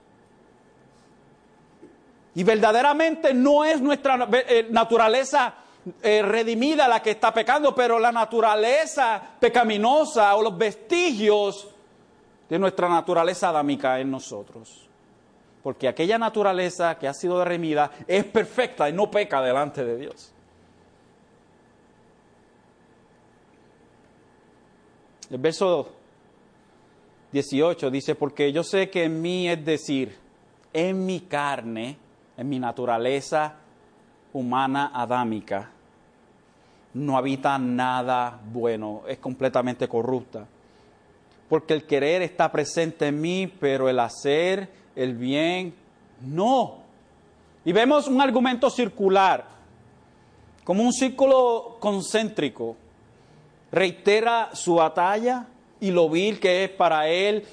[2.36, 4.28] Y verdaderamente no es nuestra
[4.70, 5.56] naturaleza
[6.02, 11.68] redimida la que está pecando, pero la naturaleza pecaminosa o los vestigios
[12.50, 14.88] de nuestra naturaleza adámica en nosotros.
[15.64, 20.34] Porque aquella naturaleza que ha sido remida es perfecta y no peca delante de Dios.
[25.30, 25.90] El verso
[27.34, 30.18] 18 dice, porque yo sé que en mí, es decir,
[30.72, 31.98] en mi carne,
[32.38, 33.56] en mi naturaleza
[34.32, 35.72] humana adámica,
[36.94, 40.48] no habita nada bueno, es completamente corrupta
[41.50, 45.74] porque el querer está presente en mí, pero el hacer el bien
[46.22, 46.80] no.
[47.64, 49.46] Y vemos un argumento circular,
[50.64, 52.76] como un círculo concéntrico.
[53.72, 55.48] Reitera su batalla
[55.80, 57.44] y lo vil que es para él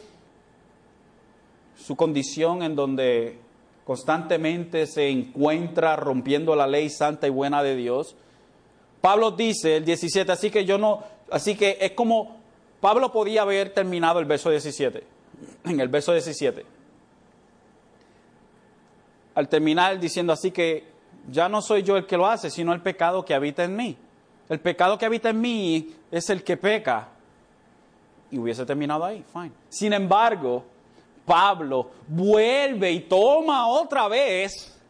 [1.77, 3.38] su condición en donde
[3.85, 8.16] constantemente se encuentra rompiendo la ley santa y buena de Dios.
[9.05, 12.38] Pablo dice el 17, así que yo no, así que es como
[12.81, 15.05] Pablo podía haber terminado el verso 17,
[15.67, 16.64] en el verso 17.
[19.35, 20.88] Al terminar diciendo así que
[21.31, 23.95] ya no soy yo el que lo hace, sino el pecado que habita en mí.
[24.49, 27.09] El pecado que habita en mí es el que peca.
[28.31, 29.53] Y hubiese terminado ahí, fine.
[29.69, 30.64] Sin embargo,
[31.27, 34.81] Pablo vuelve y toma otra vez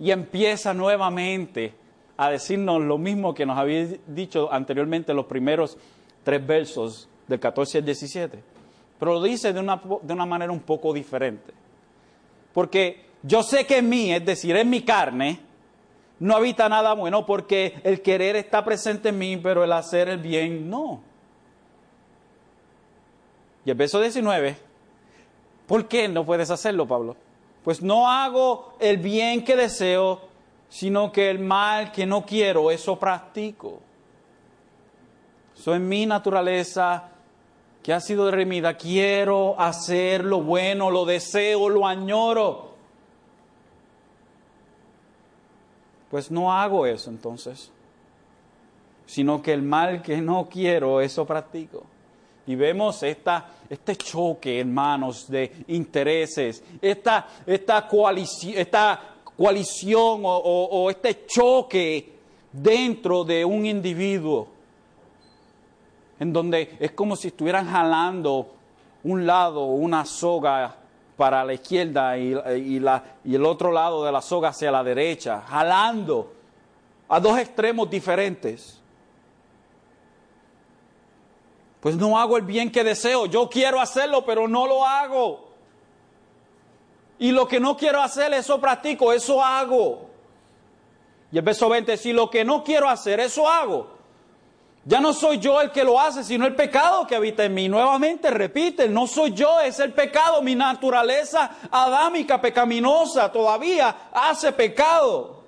[0.00, 1.77] y empieza nuevamente
[2.18, 5.78] a decirnos lo mismo que nos había dicho anteriormente los primeros
[6.24, 8.42] tres versos del 14 al 17.
[8.98, 11.54] Pero lo dice de una, de una manera un poco diferente.
[12.52, 15.38] Porque yo sé que en mí, es decir, en mi carne,
[16.18, 20.18] no habita nada bueno porque el querer está presente en mí, pero el hacer el
[20.18, 21.00] bien no.
[23.64, 24.56] Y el verso 19,
[25.68, 27.16] ¿por qué no puedes hacerlo, Pablo?
[27.62, 30.27] Pues no hago el bien que deseo,
[30.68, 33.80] sino que el mal que no quiero, eso practico.
[35.54, 37.10] Soy mi naturaleza
[37.82, 38.76] que ha sido remida.
[38.76, 42.68] Quiero hacer lo bueno, lo deseo, lo añoro.
[46.10, 47.70] Pues no hago eso entonces,
[49.04, 51.84] sino que el mal que no quiero, eso practico.
[52.46, 58.54] Y vemos esta, este choque, hermanos, de intereses, esta, esta coalición,
[59.38, 62.18] coalición o, este choque
[62.52, 64.48] dentro de un individuo
[66.20, 68.50] en donde es como si estuvieran jalando
[69.04, 70.74] un lado, una soga
[71.16, 75.40] para la izquierda y, la, y el otro lado de la soga hacia la derecha,
[75.40, 76.32] jalando
[77.08, 78.78] a dos extremos diferentes.
[81.80, 83.26] pues no hago el bien que deseo.
[83.26, 85.47] Yo quiero hacerlo, pero no lo hago.
[87.18, 90.08] Y lo que no quiero hacer, eso practico, eso hago.
[91.32, 93.98] Y el verso 20, si lo que no quiero hacer, eso hago.
[94.84, 97.68] Ya no soy yo el que lo hace, sino el pecado que habita en mí.
[97.68, 100.40] Nuevamente repite, no soy yo, es el pecado.
[100.40, 105.42] Mi naturaleza adámica, pecaminosa, todavía hace pecado.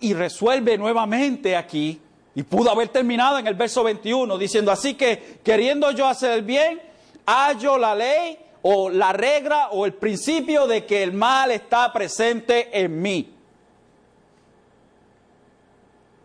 [0.00, 2.00] Y resuelve nuevamente aquí,
[2.36, 6.42] y pudo haber terminado en el verso 21, diciendo, así que queriendo yo hacer el
[6.42, 6.80] bien,
[7.26, 8.38] hallo la ley
[8.70, 13.38] o la regla o el principio de que el mal está presente en mí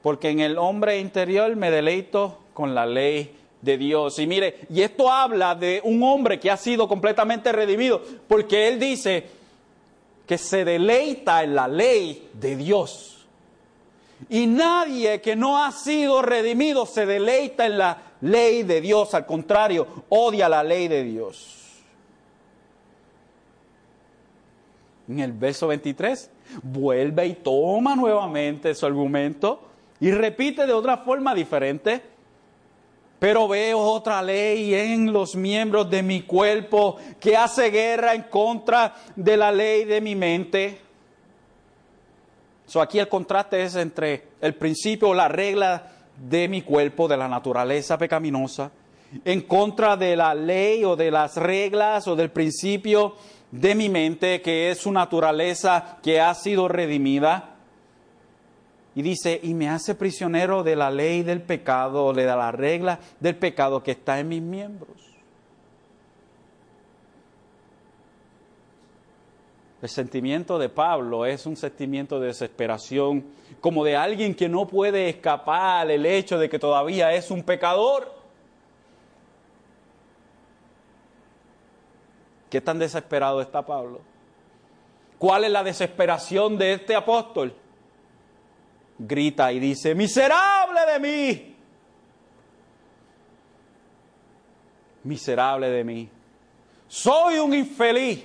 [0.03, 4.19] porque en el hombre interior me deleito con la ley de Dios.
[4.19, 8.79] Y mire, y esto habla de un hombre que ha sido completamente redimido, porque él
[8.79, 9.25] dice
[10.27, 13.25] que se deleita en la ley de Dios.
[14.29, 19.25] Y nadie que no ha sido redimido se deleita en la ley de Dios, al
[19.25, 21.62] contrario, odia la ley de Dios.
[25.07, 26.29] En el verso 23,
[26.63, 29.61] vuelve y toma nuevamente su argumento
[29.99, 32.01] y repite de otra forma diferente.
[33.19, 38.95] Pero veo otra ley en los miembros de mi cuerpo que hace guerra en contra
[39.15, 40.81] de la ley de mi mente.
[42.65, 47.17] So, aquí el contraste es entre el principio o la regla de mi cuerpo, de
[47.17, 48.71] la naturaleza pecaminosa,
[49.23, 53.15] en contra de la ley o de las reglas o del principio
[53.53, 57.51] de mi mente, que es su naturaleza que ha sido redimida.
[58.95, 63.35] Y dice, y me hace prisionero de la ley del pecado, de la regla del
[63.35, 64.97] pecado que está en mis miembros.
[69.83, 73.23] El sentimiento de Pablo es un sentimiento de desesperación,
[73.61, 78.12] como de alguien que no puede escapar el hecho de que todavía es un pecador.
[82.53, 83.99] ¿Qué tan desesperado está Pablo?
[85.17, 87.55] ¿Cuál es la desesperación de este apóstol?
[88.99, 91.55] grita y dice, miserable de mí,
[95.03, 96.09] miserable de mí,
[96.87, 98.23] soy un infeliz.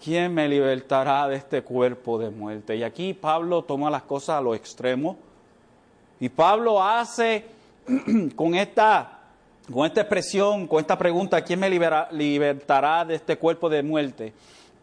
[0.00, 2.76] ¿Quién me libertará de este cuerpo de muerte?
[2.76, 5.18] Y aquí Pablo toma las cosas a lo extremo
[6.20, 7.46] y Pablo hace
[8.36, 9.19] con esta,
[9.72, 14.32] con esta expresión, con esta pregunta, ¿quién me libertará de este cuerpo de muerte?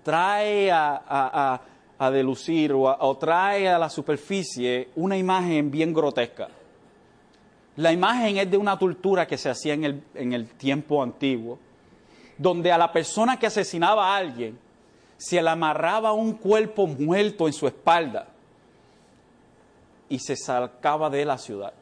[0.03, 1.61] Trae a
[1.99, 6.47] a delucir o, trae a la superficie una imagen bien grotesca.
[7.75, 11.59] La imagen es de una tortura que se hacía en el, en el tiempo antiguo,
[12.37, 14.59] donde a la persona que asesinaba a alguien
[15.17, 18.27] se le amarraba un cuerpo muerto en su espalda
[20.09, 21.73] y se sacaba de la ciudad.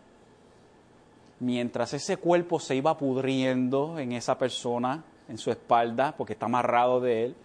[1.40, 7.02] Mientras ese cuerpo se iba pudriendo en esa persona, en su espalda, porque está amarrado
[7.02, 7.36] de él,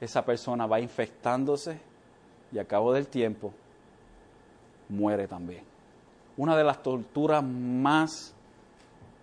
[0.00, 1.78] esa persona va infectándose
[2.52, 3.52] y a cabo del tiempo
[4.88, 5.64] muere también.
[6.36, 8.34] Una de las torturas más,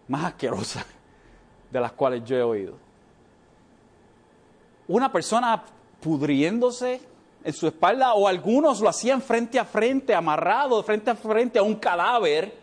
[0.07, 0.85] más asquerosas
[1.71, 2.75] de las cuales yo he oído.
[4.87, 5.63] Una persona
[6.01, 7.01] pudriéndose
[7.43, 11.63] en su espalda o algunos lo hacían frente a frente, amarrado frente a frente a
[11.63, 12.62] un cadáver,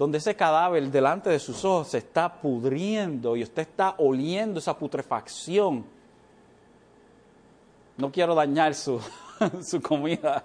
[0.00, 4.76] donde ese cadáver delante de sus ojos se está pudriendo y usted está oliendo esa
[4.76, 5.84] putrefacción
[8.00, 8.98] no quiero dañar su,
[9.62, 10.44] su comida.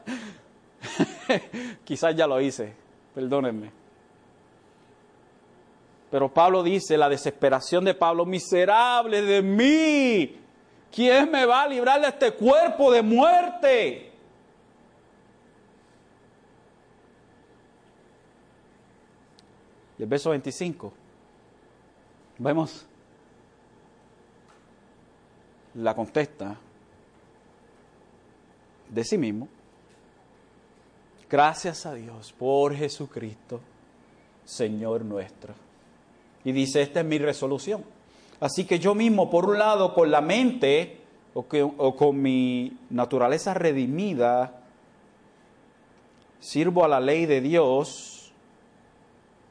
[1.85, 2.73] Quizás ya lo hice,
[3.13, 3.71] perdónenme.
[6.11, 10.37] Pero Pablo dice, la desesperación de Pablo, miserable de mí,
[10.91, 14.11] ¿quién me va a librar de este cuerpo de muerte?
[19.97, 20.91] Y el verso 25,
[22.39, 22.85] vemos
[25.75, 26.57] la contesta,
[28.89, 29.47] de sí mismo.
[31.29, 33.59] Gracias a Dios por Jesucristo,
[34.45, 35.53] Señor nuestro.
[36.43, 37.83] Y dice, esta es mi resolución.
[38.39, 41.01] Así que yo mismo, por un lado, con la mente
[41.33, 41.45] o,
[41.77, 44.61] o con mi naturaleza redimida,
[46.39, 48.14] sirvo a la ley de Dios,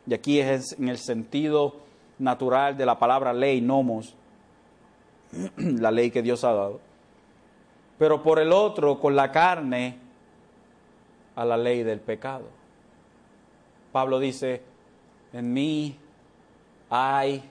[0.07, 1.77] y aquí es en el sentido
[2.19, 4.15] natural de la palabra ley, nomos,
[5.57, 6.81] la ley que Dios ha dado
[7.99, 9.99] pero por el otro, con la carne,
[11.37, 12.47] a la ley del pecado.
[13.93, 14.63] Pablo dice,
[15.33, 15.97] en mí
[16.91, 17.43] hay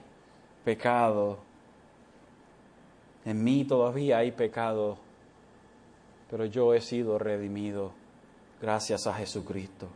[0.64, 1.38] pecado,
[3.24, 4.98] en mí todavía hay pecado,
[6.30, 7.92] pero yo he sido redimido
[8.60, 9.88] gracias a Jesucristo.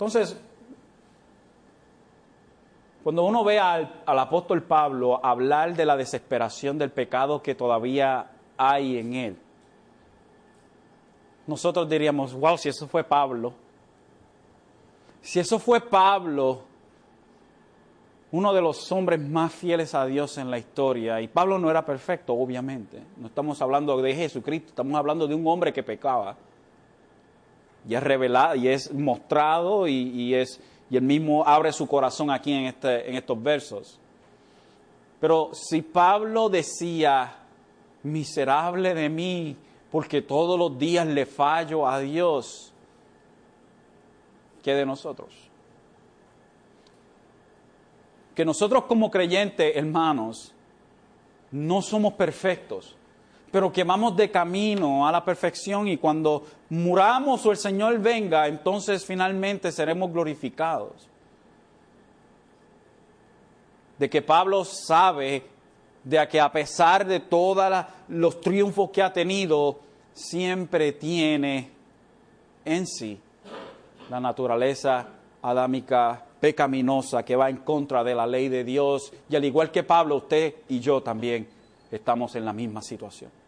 [0.00, 0.34] Entonces,
[3.04, 8.30] cuando uno ve al, al, apóstol Pablo hablar de la desesperación del pecado que todavía
[8.56, 9.36] hay en él,
[11.46, 13.52] nosotros diríamos, wow, si eso fue Pablo,
[15.20, 16.62] si eso fue Pablo,
[18.32, 21.84] uno de los hombres más fieles a Dios en la historia, y Pablo no era
[21.84, 26.38] perfecto, obviamente, no estamos hablando de Jesucristo, estamos hablando de un hombre que pecaba,
[27.88, 30.60] y es revelado, y es mostrado, y, y es,
[30.90, 33.98] y él mismo abre su corazón aquí en, este, en estos versos.
[35.20, 37.36] Pero si Pablo decía,
[38.02, 39.56] miserable de mí,
[39.90, 42.72] porque todos los días le fallo a Dios,
[44.62, 45.34] ¿qué de nosotros?
[48.34, 50.54] Que nosotros como creyentes, hermanos,
[51.50, 52.96] no somos perfectos,
[53.50, 58.46] pero que vamos de camino a la perfección y cuando muramos o el Señor venga,
[58.46, 61.08] entonces finalmente seremos glorificados.
[63.98, 65.44] De que Pablo sabe
[66.04, 69.80] de que a pesar de todos los triunfos que ha tenido,
[70.14, 71.70] siempre tiene
[72.64, 73.18] en sí
[74.08, 75.08] la naturaleza
[75.42, 79.12] adámica pecaminosa que va en contra de la ley de Dios.
[79.28, 81.46] Y al igual que Pablo, usted y yo también
[81.90, 83.39] estamos en la misma situación.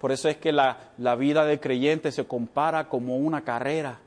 [0.00, 3.98] Por eso es que la, la vida del creyente se compara como una carrera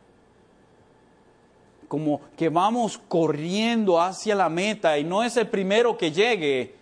[1.92, 6.74] como que vamos corriendo hacia la meta y no es el primero que llegue,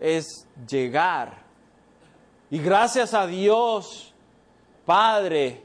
[0.00, 1.38] es llegar.
[2.48, 4.14] Y gracias a Dios,
[4.86, 5.64] Padre,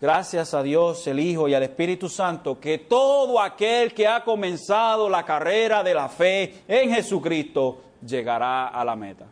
[0.00, 5.08] gracias a Dios, el Hijo y al Espíritu Santo, que todo aquel que ha comenzado
[5.08, 9.26] la carrera de la fe en Jesucristo llegará a la meta.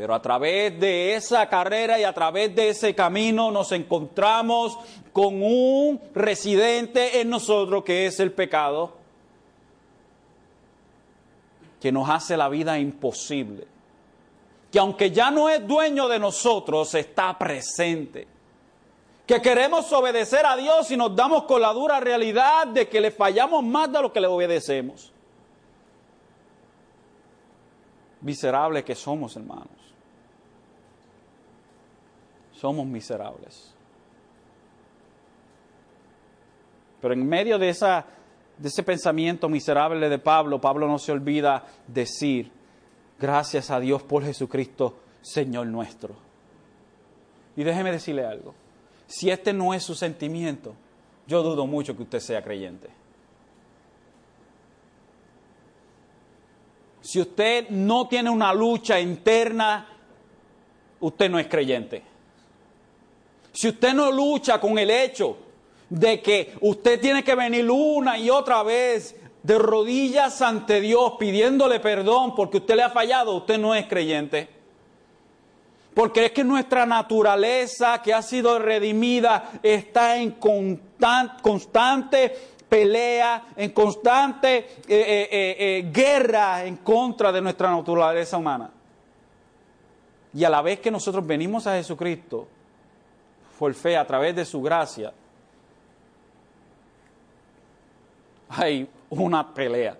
[0.00, 4.78] Pero a través de esa carrera y a través de ese camino nos encontramos
[5.12, 8.94] con un residente en nosotros que es el pecado,
[11.78, 13.66] que nos hace la vida imposible.
[14.72, 18.26] Que aunque ya no es dueño de nosotros, está presente.
[19.26, 23.10] Que queremos obedecer a Dios y nos damos con la dura realidad de que le
[23.10, 25.12] fallamos más de lo que le obedecemos.
[28.22, 29.79] Miserables que somos, hermanos
[32.60, 33.74] somos miserables.
[37.00, 38.04] Pero en medio de, esa,
[38.58, 42.52] de ese pensamiento miserable de Pablo, Pablo no se olvida decir,
[43.18, 46.14] gracias a Dios por Jesucristo, Señor nuestro.
[47.56, 48.54] Y déjeme decirle algo,
[49.06, 50.74] si este no es su sentimiento,
[51.26, 52.90] yo dudo mucho que usted sea creyente.
[57.00, 59.88] Si usted no tiene una lucha interna,
[61.00, 62.09] usted no es creyente.
[63.52, 65.36] Si usted no lucha con el hecho
[65.88, 71.80] de que usted tiene que venir una y otra vez de rodillas ante Dios pidiéndole
[71.80, 74.48] perdón porque usted le ha fallado, usted no es creyente.
[75.94, 80.36] Porque es que nuestra naturaleza que ha sido redimida está en
[81.42, 82.32] constante
[82.68, 85.28] pelea, en constante eh, eh,
[85.58, 88.70] eh, guerra en contra de nuestra naturaleza humana.
[90.32, 92.46] Y a la vez que nosotros venimos a Jesucristo,
[93.60, 95.12] por fe a través de su gracia,
[98.48, 99.98] hay una pelea.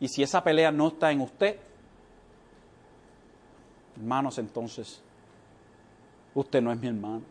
[0.00, 1.60] Y si esa pelea no está en usted,
[3.94, 5.00] hermanos, entonces
[6.34, 7.22] usted no es mi hermano.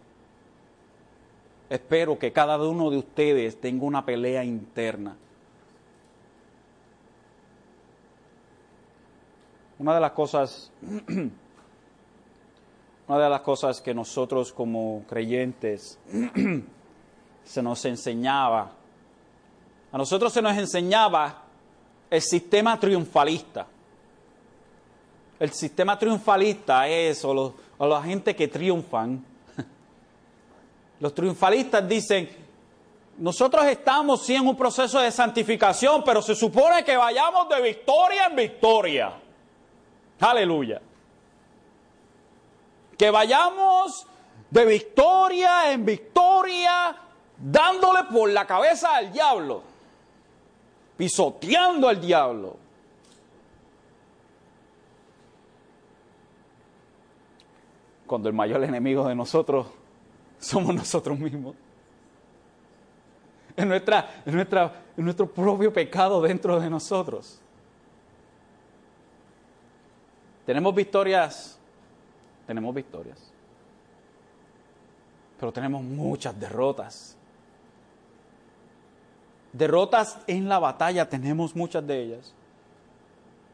[1.70, 5.18] Espero que cada uno de ustedes tenga una pelea interna.
[9.80, 10.72] Una de las cosas
[13.12, 15.99] una de las cosas que nosotros como creyentes
[17.43, 18.72] se nos enseñaba,
[19.91, 21.43] a nosotros se nos enseñaba
[22.09, 23.68] el sistema triunfalista.
[25.38, 29.26] El sistema triunfalista es, o, los, la gente que triunfan,
[31.01, 32.30] los triunfalistas dicen,
[33.18, 38.28] nosotros estamos sí en un proceso de santificación, pero se supone que vayamos de victoria
[38.28, 39.12] en victoria.
[40.22, 40.82] Aleluya
[43.02, 44.06] que vayamos
[44.52, 46.95] de victoria en victoria,
[47.36, 49.64] dándole por la cabeza al diablo,
[50.97, 52.58] pisoteando al diablo.
[58.06, 59.66] Cuando el mayor enemigo de nosotros
[60.38, 61.56] somos nosotros mismos.
[63.56, 67.41] Es, nuestra, nuestra, es nuestro propio pecado dentro de nosotros.
[70.45, 71.58] Tenemos victorias
[72.48, 73.32] tenemos victorias.
[75.39, 77.18] pero tenemos muchas derrotas.
[79.54, 82.32] Derrotas en la batalla tenemos muchas de ellas.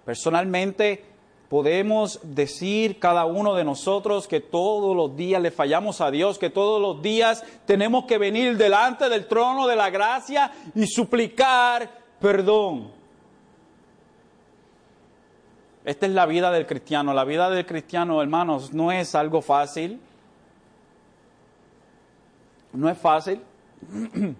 [0.03, 1.05] Personalmente
[1.47, 6.49] podemos decir cada uno de nosotros que todos los días le fallamos a Dios, que
[6.49, 12.96] todos los días tenemos que venir delante del trono de la gracia y suplicar perdón.
[15.87, 17.13] Esta es la vida del cristiano.
[17.13, 20.01] La vida del cristiano, hermanos, no es algo fácil.
[22.73, 23.41] No es fácil.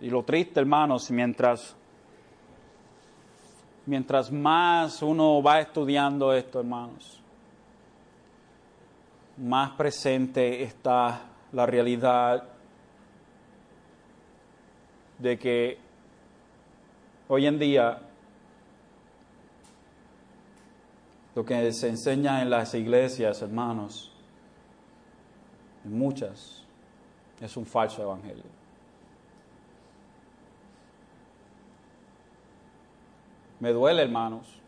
[0.00, 1.76] y lo triste, hermanos, mientras
[3.84, 7.20] mientras más uno va estudiando esto, hermanos,
[9.36, 11.20] más presente está
[11.52, 12.44] la realidad
[15.18, 15.89] de que
[17.32, 17.96] hoy en día
[21.36, 24.12] lo que se enseña en las iglesias, hermanos,
[25.84, 26.64] en muchas,
[27.40, 28.42] es un falso evangelio.
[33.60, 34.58] Me duele, hermanos.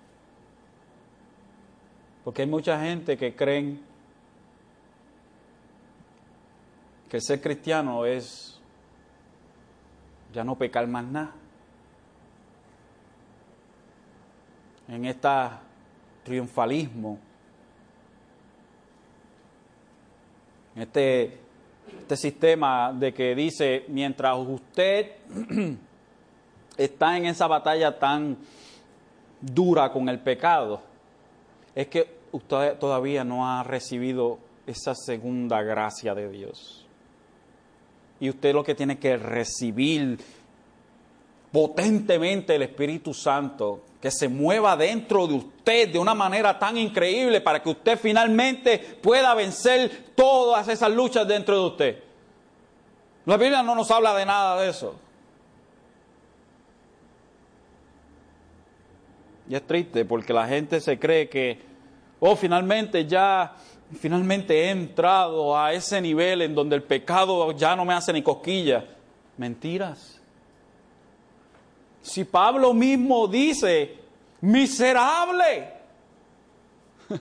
[2.22, 3.82] Porque hay mucha gente que creen
[7.10, 8.60] que ser cristiano es
[10.32, 11.41] ya no pecar más nada.
[14.92, 15.28] En este
[16.22, 17.18] triunfalismo,
[20.76, 21.38] en este,
[22.00, 25.12] este sistema de que dice, mientras usted
[26.76, 28.36] está en esa batalla tan
[29.40, 30.82] dura con el pecado,
[31.74, 36.86] es que usted todavía no ha recibido esa segunda gracia de Dios.
[38.20, 40.18] Y usted lo que tiene que recibir
[41.52, 47.40] potentemente el Espíritu Santo, que se mueva dentro de usted de una manera tan increíble
[47.40, 52.04] para que usted finalmente pueda vencer todas esas luchas dentro de usted.
[53.26, 54.96] La Biblia no nos habla de nada de eso.
[59.48, 61.60] Y es triste porque la gente se cree que,
[62.18, 63.54] oh, finalmente ya,
[64.00, 68.22] finalmente he entrado a ese nivel en donde el pecado ya no me hace ni
[68.22, 68.84] cosquilla.
[69.36, 70.21] Mentiras.
[72.02, 73.96] Si Pablo mismo dice,
[74.40, 75.72] miserable,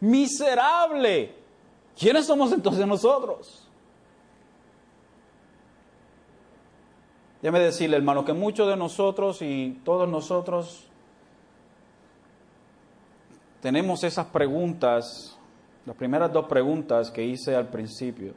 [0.00, 1.34] miserable,
[1.98, 3.62] ¿quiénes somos entonces nosotros?
[7.42, 10.86] Déjame decirle, hermano, que muchos de nosotros y todos nosotros
[13.60, 15.38] tenemos esas preguntas,
[15.84, 18.32] las primeras dos preguntas que hice al principio.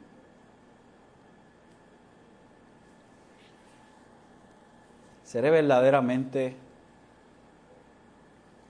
[5.30, 6.56] ¿Seré verdaderamente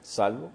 [0.02, 0.50] salvo?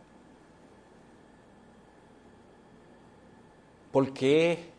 [3.92, 4.70] ¿Por qué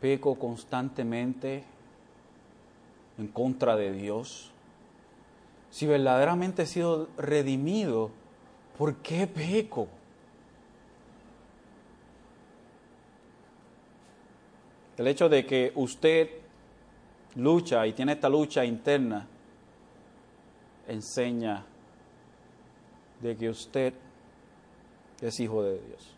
[0.00, 1.64] peco constantemente
[3.18, 4.52] en contra de Dios?
[5.72, 8.12] Si verdaderamente he sido redimido,
[8.78, 9.88] ¿Por qué peco?
[14.96, 16.28] El hecho de que usted
[17.34, 19.26] lucha y tiene esta lucha interna
[20.88, 21.64] enseña
[23.20, 23.94] de que usted
[25.20, 26.14] es hijo de Dios.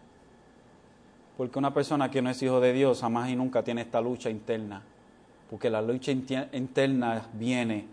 [1.37, 4.31] Porque una persona que no es hijo de Dios jamás y nunca tiene esta lucha
[4.31, 4.83] interna.
[5.49, 7.87] Porque la lucha interna viene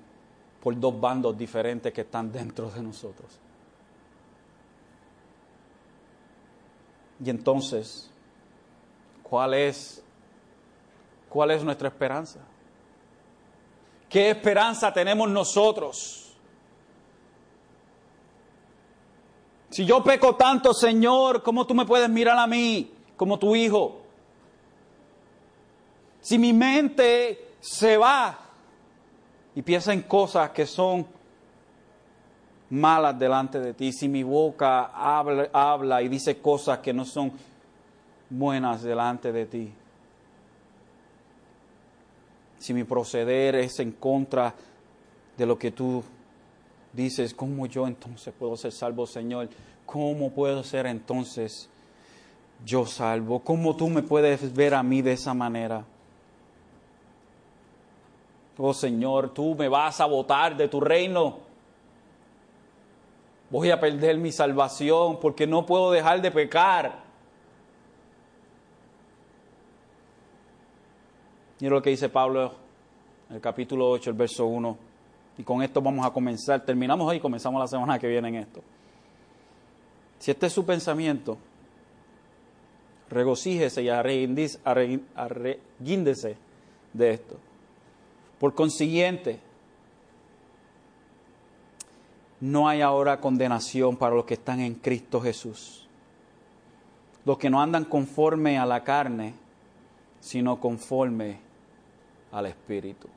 [0.61, 3.39] por dos bandos diferentes que están dentro de nosotros.
[7.23, 8.11] Y entonces,
[9.23, 10.03] ¿cuál es,
[11.29, 12.39] cuál es nuestra esperanza?
[14.09, 16.26] ¿Qué esperanza tenemos nosotros?
[19.69, 24.01] Si yo peco tanto, Señor, ¿cómo tú me puedes mirar a mí como tu hijo?
[26.21, 28.37] Si mi mente se va
[29.55, 31.05] y piensa en cosas que son
[32.69, 37.31] malas delante de ti, si mi boca habla, habla y dice cosas que no son
[38.29, 39.73] buenas delante de ti,
[42.57, 44.53] si mi proceder es en contra
[45.37, 46.03] de lo que tú
[46.93, 49.49] dices, ¿cómo yo entonces puedo ser salvo, Señor?
[49.85, 51.69] ¿Cómo puedo ser entonces
[52.65, 53.39] yo salvo?
[53.39, 55.85] ¿Cómo tú me puedes ver a mí de esa manera?
[58.57, 61.47] Oh Señor, tú me vas a votar de tu reino
[63.49, 67.07] voy a perder mi salvación porque no puedo dejar de pecar.
[71.59, 72.53] Mira lo que dice Pablo
[73.29, 74.86] en el capítulo 8, el verso 1.
[75.37, 76.65] Y con esto vamos a comenzar.
[76.65, 78.61] Terminamos hoy y comenzamos la semana que viene en esto.
[80.19, 81.37] Si este es su pensamiento,
[83.09, 84.59] regocíjese y arreguíndese
[86.93, 87.37] de esto.
[88.39, 89.39] Por consiguiente,
[92.39, 95.87] no hay ahora condenación para los que están en Cristo Jesús.
[97.25, 99.33] Los que no andan conforme a la carne,
[100.19, 101.39] sino conforme
[102.31, 103.07] al Espíritu.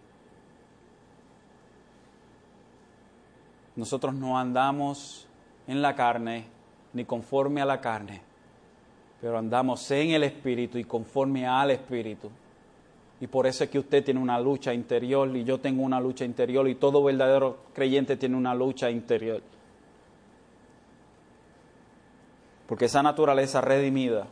[3.76, 5.26] Nosotros no andamos
[5.66, 6.46] en la carne
[6.92, 8.20] ni conforme a la carne,
[9.20, 12.30] pero andamos en el Espíritu y conforme al Espíritu.
[13.20, 16.24] Y por eso es que usted tiene una lucha interior y yo tengo una lucha
[16.24, 19.42] interior y todo verdadero creyente tiene una lucha interior.
[22.66, 24.26] Porque esa naturaleza redimida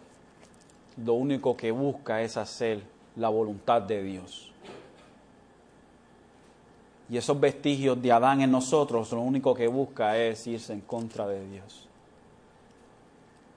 [1.04, 2.82] lo único que busca es hacer
[3.16, 4.47] la voluntad de Dios.
[7.10, 11.26] Y esos vestigios de Adán en nosotros lo único que busca es irse en contra
[11.26, 11.88] de Dios.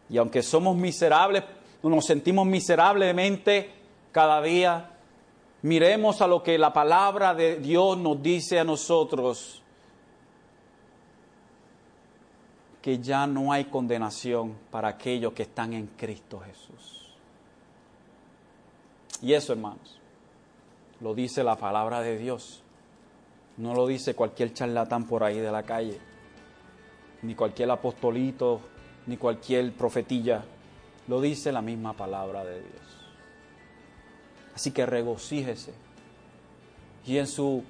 [0.10, 1.44] Y aunque somos miserables,
[1.84, 3.72] nos sentimos miserablemente
[4.12, 4.92] cada día,
[5.62, 9.62] miremos a lo que la palabra de Dios nos dice a nosotros,
[12.82, 17.16] que ya no hay condenación para aquellos que están en Cristo Jesús.
[19.22, 20.00] Y eso, hermanos,
[21.00, 22.61] lo dice la palabra de Dios.
[23.58, 26.00] No lo dice cualquier charlatán por ahí de la calle,
[27.22, 28.62] ni cualquier apostolito,
[29.08, 30.44] ni cualquier profetilla.
[31.08, 32.82] Lo dice la misma palabra de Dios.
[34.56, 35.74] Así que regocíjese.
[37.06, 37.64] Y en su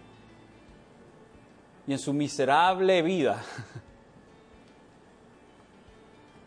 [1.87, 3.41] y en su miserable vida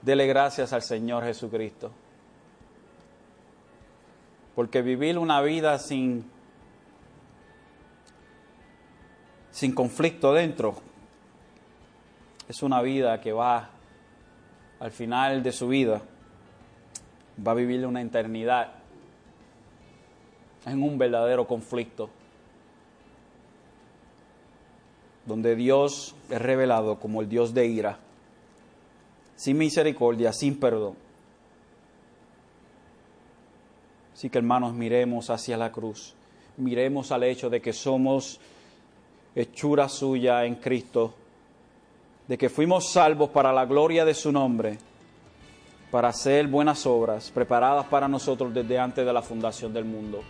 [0.02, 1.90] dele gracias al Señor Jesucristo.
[4.54, 6.30] Porque vivir una vida sin
[9.54, 10.74] sin conflicto dentro.
[12.48, 13.70] Es una vida que va
[14.80, 16.02] al final de su vida.
[17.46, 18.72] Va a vivir una eternidad
[20.66, 22.10] en un verdadero conflicto,
[25.24, 27.98] donde Dios es revelado como el Dios de ira,
[29.36, 30.96] sin misericordia, sin perdón.
[34.14, 36.14] Así que hermanos, miremos hacia la cruz,
[36.56, 38.40] miremos al hecho de que somos
[39.34, 41.14] hechura suya en Cristo,
[42.26, 44.78] de que fuimos salvos para la gloria de su nombre,
[45.90, 50.22] para hacer buenas obras preparadas para nosotros desde antes de la fundación del mundo.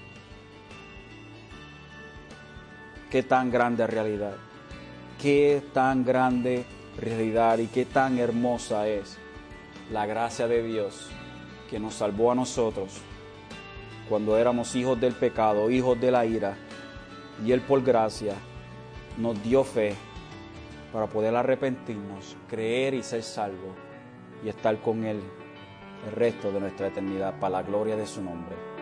[3.14, 4.34] qué tan grande realidad,
[5.22, 6.64] qué tan grande
[6.98, 9.18] realidad y qué tan hermosa es
[9.92, 11.10] la gracia de Dios
[11.70, 12.90] que nos salvó a nosotros
[14.08, 16.56] cuando éramos hijos del pecado, hijos de la ira,
[17.46, 18.34] y Él por gracia
[19.18, 19.94] nos dio fe
[20.92, 23.74] para poder arrepentirnos, creer y ser salvos
[24.44, 25.20] y estar con Él
[26.06, 28.73] el resto de nuestra eternidad para la gloria de su nombre.